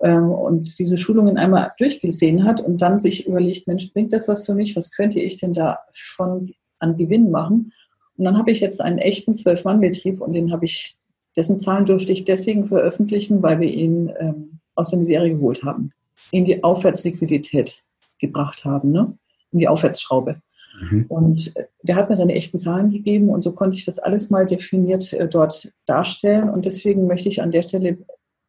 [0.02, 4.46] Ähm, und diese Schulungen einmal durchgesehen hat und dann sich überlegt, Mensch, bringt das was
[4.46, 4.76] für mich?
[4.76, 7.74] Was könnte ich denn da von an Gewinn machen?
[8.18, 10.98] Und dann habe ich jetzt einen echten Zwölf-Mann-Betrieb und den habe ich,
[11.36, 15.94] dessen Zahlen durfte ich deswegen veröffentlichen, weil wir ihn ähm, aus der Misere geholt haben,
[16.32, 17.84] in die Aufwärtsliquidität
[18.20, 19.18] gebracht haben, ne?
[19.52, 20.42] in die Aufwärtsschraube.
[20.80, 21.06] Mhm.
[21.08, 24.30] Und äh, der hat mir seine echten Zahlen gegeben und so konnte ich das alles
[24.30, 26.50] mal definiert äh, dort darstellen.
[26.50, 27.98] Und deswegen möchte ich an der Stelle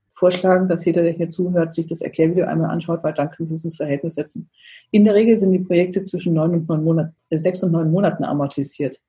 [0.08, 3.54] vorschlagen, dass jeder, der hier zuhört, sich das Erklärvideo einmal anschaut, weil dann können Sie
[3.54, 4.48] es ins Verhältnis setzen.
[4.92, 7.90] In der Regel sind die Projekte zwischen neun und neun Monaten, äh, sechs und neun
[7.90, 9.00] Monaten amortisiert.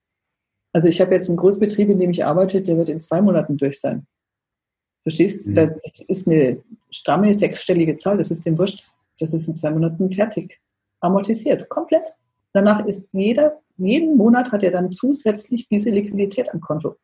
[0.72, 3.56] Also ich habe jetzt einen Großbetrieb, in dem ich arbeite, der wird in zwei Monaten
[3.56, 4.06] durch sein.
[5.06, 5.46] Verstehst?
[5.46, 5.54] Mhm.
[5.54, 8.90] Das ist eine stramme sechsstellige Zahl, das ist dem wurscht.
[9.20, 10.60] Das ist in zwei Monaten fertig.
[10.98, 12.08] Amortisiert, komplett.
[12.52, 16.96] Danach ist jeder, jeden Monat hat er dann zusätzlich diese Liquidität am Konto.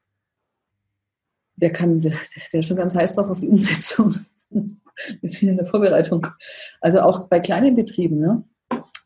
[1.55, 2.15] Der kann, der,
[2.53, 4.17] der ist schon ganz heiß drauf auf die Umsetzung.
[4.51, 6.27] Wir sind in der Vorbereitung.
[6.81, 8.43] Also auch bei kleinen Betrieben, ne?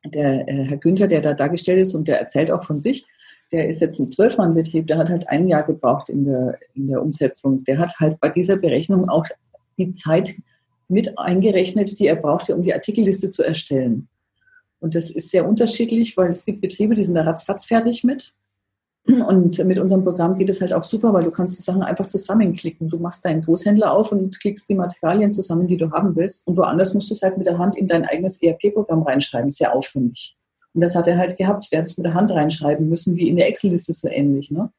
[0.07, 3.07] Der äh, Herr Günther, der da dargestellt ist und der erzählt auch von sich,
[3.53, 7.03] der ist jetzt ein Zwölfmann-Betrieb, der hat halt ein Jahr gebraucht in der, in der
[7.03, 7.65] Umsetzung.
[7.65, 9.27] Der hat halt bei dieser Berechnung auch
[9.79, 10.35] die Zeit
[10.89, 14.09] mit eingerechnet, die er brauchte, um die Artikelliste zu erstellen.
[14.81, 18.35] Und das ist sehr unterschiedlich, weil es gibt Betriebe, die sind da ratzfatz fertig mit.
[19.07, 22.09] Und mit unserem Programm geht es halt auch super, weil du kannst die Sachen einfach
[22.09, 22.89] zusammenklicken.
[22.89, 26.47] Du machst deinen Großhändler auf und klickst die Materialien zusammen, die du haben willst.
[26.47, 29.51] Und woanders musst du es halt mit der Hand in dein eigenes ERP-Programm reinschreiben.
[29.51, 30.37] Sehr aufwendig.
[30.77, 31.73] Und das hat er halt gehabt.
[31.73, 34.51] Der hat es mit der Hand reinschreiben müssen, wie in der Excel-Liste so ähnlich.
[34.51, 34.71] Ne?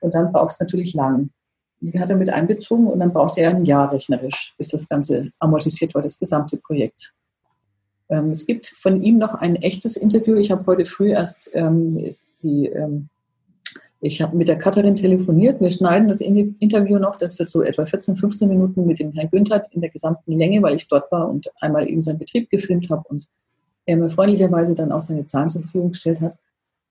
[0.00, 1.30] Und dann brauchst du natürlich lang.
[1.80, 5.30] Die hat er mit einbezogen und dann braucht er ein Jahr rechnerisch, bis das Ganze
[5.38, 7.12] amortisiert war, das gesamte Projekt.
[8.08, 10.34] Ähm, es gibt von ihm noch ein echtes Interview.
[10.34, 13.08] Ich habe heute früh erst ähm, die, ähm,
[14.00, 15.60] ich habe mit der Katharin telefoniert.
[15.60, 17.14] Wir schneiden das Interview noch.
[17.14, 20.60] Das wird so etwa 14, 15 Minuten mit dem Herrn Günther in der gesamten Länge,
[20.62, 23.28] weil ich dort war und einmal eben seinen Betrieb gefilmt habe und
[23.86, 26.38] er mir freundlicherweise dann auch seine Zahlen zur Verfügung gestellt hat.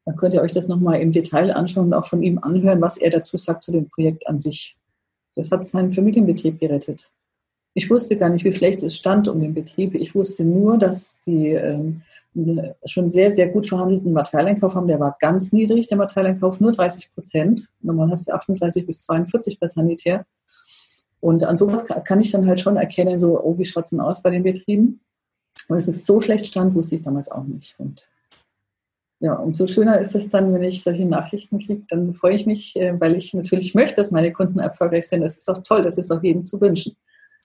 [0.06, 2.98] Dann könnt ihr euch das nochmal im Detail anschauen und auch von ihm anhören, was
[2.98, 4.76] er dazu sagt zu dem Projekt an sich.
[5.36, 7.12] Das hat seinen Familienbetrieb gerettet.
[7.74, 9.96] Ich wusste gar nicht, wie schlecht es stand um den Betrieb.
[9.96, 12.04] Ich wusste nur, dass die ähm,
[12.86, 14.88] schon sehr, sehr gut verhandelten Materialeinkauf haben.
[14.88, 17.70] Der war ganz niedrig, der Materialeinkauf, nur 30 Prozent.
[17.82, 20.26] Normal hast du 38 bis 42 bei Sanitär.
[21.20, 24.02] Und an sowas kann ich dann halt schon erkennen, so, oh, wie schaut es denn
[24.02, 25.00] aus bei den Betrieben?
[25.70, 27.76] Und es ist so schlecht stand, wusste ich damals auch nicht.
[27.78, 28.10] Und
[29.20, 32.76] ja, umso schöner ist es dann, wenn ich solche Nachrichten kriege, dann freue ich mich,
[32.76, 35.22] äh, weil ich natürlich möchte, dass meine Kunden erfolgreich sind.
[35.24, 36.96] Das ist auch toll, das ist auch jedem zu wünschen.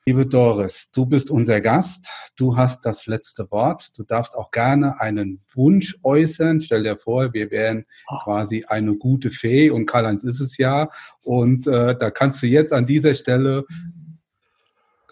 [0.09, 2.09] Liebe Doris, du bist unser Gast.
[2.35, 3.91] Du hast das letzte Wort.
[3.99, 6.63] Du darfst auch gerne einen Wunsch äußern.
[6.63, 7.85] Stell dir vor, wir wären
[8.25, 10.89] quasi eine gute Fee und Karl-Heinz ist es ja.
[11.23, 13.67] Und äh, da kannst du jetzt an dieser Stelle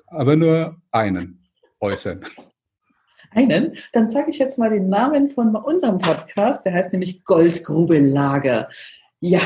[0.07, 1.47] aber nur einen
[1.79, 2.25] äußern.
[3.37, 3.77] Einen?
[3.93, 6.65] Dann sage ich jetzt mal den Namen von unserem Podcast.
[6.65, 8.69] Der heißt nämlich Goldgrube Lager.
[9.21, 9.41] Ja.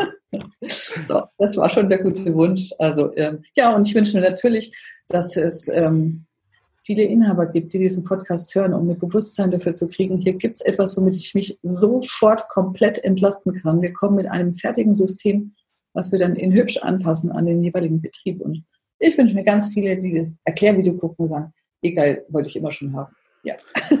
[1.06, 2.72] so, das war schon der gute Wunsch.
[2.78, 4.74] Also ähm, ja, und ich wünsche mir natürlich,
[5.08, 6.24] dass es ähm,
[6.82, 10.18] viele Inhaber gibt, die diesen Podcast hören, um ein Bewusstsein dafür zu kriegen.
[10.18, 13.82] Hier gibt es etwas, womit ich mich sofort komplett entlasten kann.
[13.82, 15.54] Wir kommen mit einem fertigen System,
[15.92, 18.40] was wir dann in hübsch anpassen an den jeweiligen Betrieb.
[18.40, 18.64] Und
[18.98, 21.52] ich wünsche mir ganz viele, die das Erklärvideo gucken und sagen,
[21.82, 23.14] egal, wollte ich immer schon haben.
[23.42, 23.54] Ja.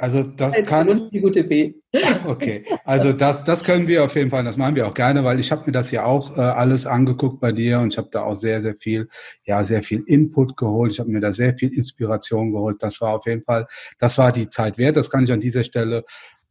[0.00, 1.10] Also das also kann.
[1.10, 1.74] Die gute Fee.
[2.26, 5.38] Okay, also das, das können wir auf jeden Fall, das machen wir auch gerne, weil
[5.40, 8.22] ich habe mir das ja auch äh, alles angeguckt bei dir und ich habe da
[8.22, 9.08] auch sehr, sehr viel,
[9.44, 10.92] ja, sehr viel Input geholt.
[10.92, 12.82] Ich habe mir da sehr viel Inspiration geholt.
[12.82, 13.66] Das war auf jeden Fall,
[13.98, 14.96] das war die Zeit wert.
[14.96, 16.04] Das kann ich an dieser Stelle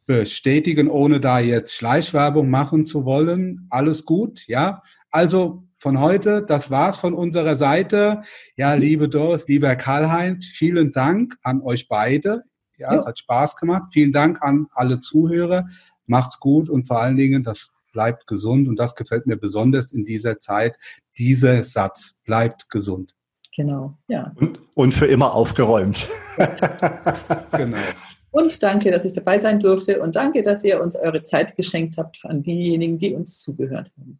[0.05, 3.68] bestätigen, ohne da jetzt Schleichwerbung machen zu wollen.
[3.70, 4.82] Alles gut, ja.
[5.11, 6.43] Also von heute.
[6.43, 8.21] Das war's von unserer Seite.
[8.55, 12.43] Ja, liebe Doris, lieber Karl-Heinz, vielen Dank an euch beide.
[12.78, 13.84] Ja, ja, es hat Spaß gemacht.
[13.91, 15.65] Vielen Dank an alle Zuhörer.
[16.07, 18.67] Macht's gut und vor allen Dingen, das bleibt gesund.
[18.67, 20.78] Und das gefällt mir besonders in dieser Zeit.
[21.17, 23.15] Dieser Satz bleibt gesund.
[23.55, 24.34] Genau, ja.
[24.36, 26.09] Und, und für immer aufgeräumt.
[27.53, 27.78] genau.
[28.32, 30.01] Und danke, dass ich dabei sein durfte.
[30.01, 34.19] Und danke, dass ihr uns eure Zeit geschenkt habt an diejenigen, die uns zugehört haben.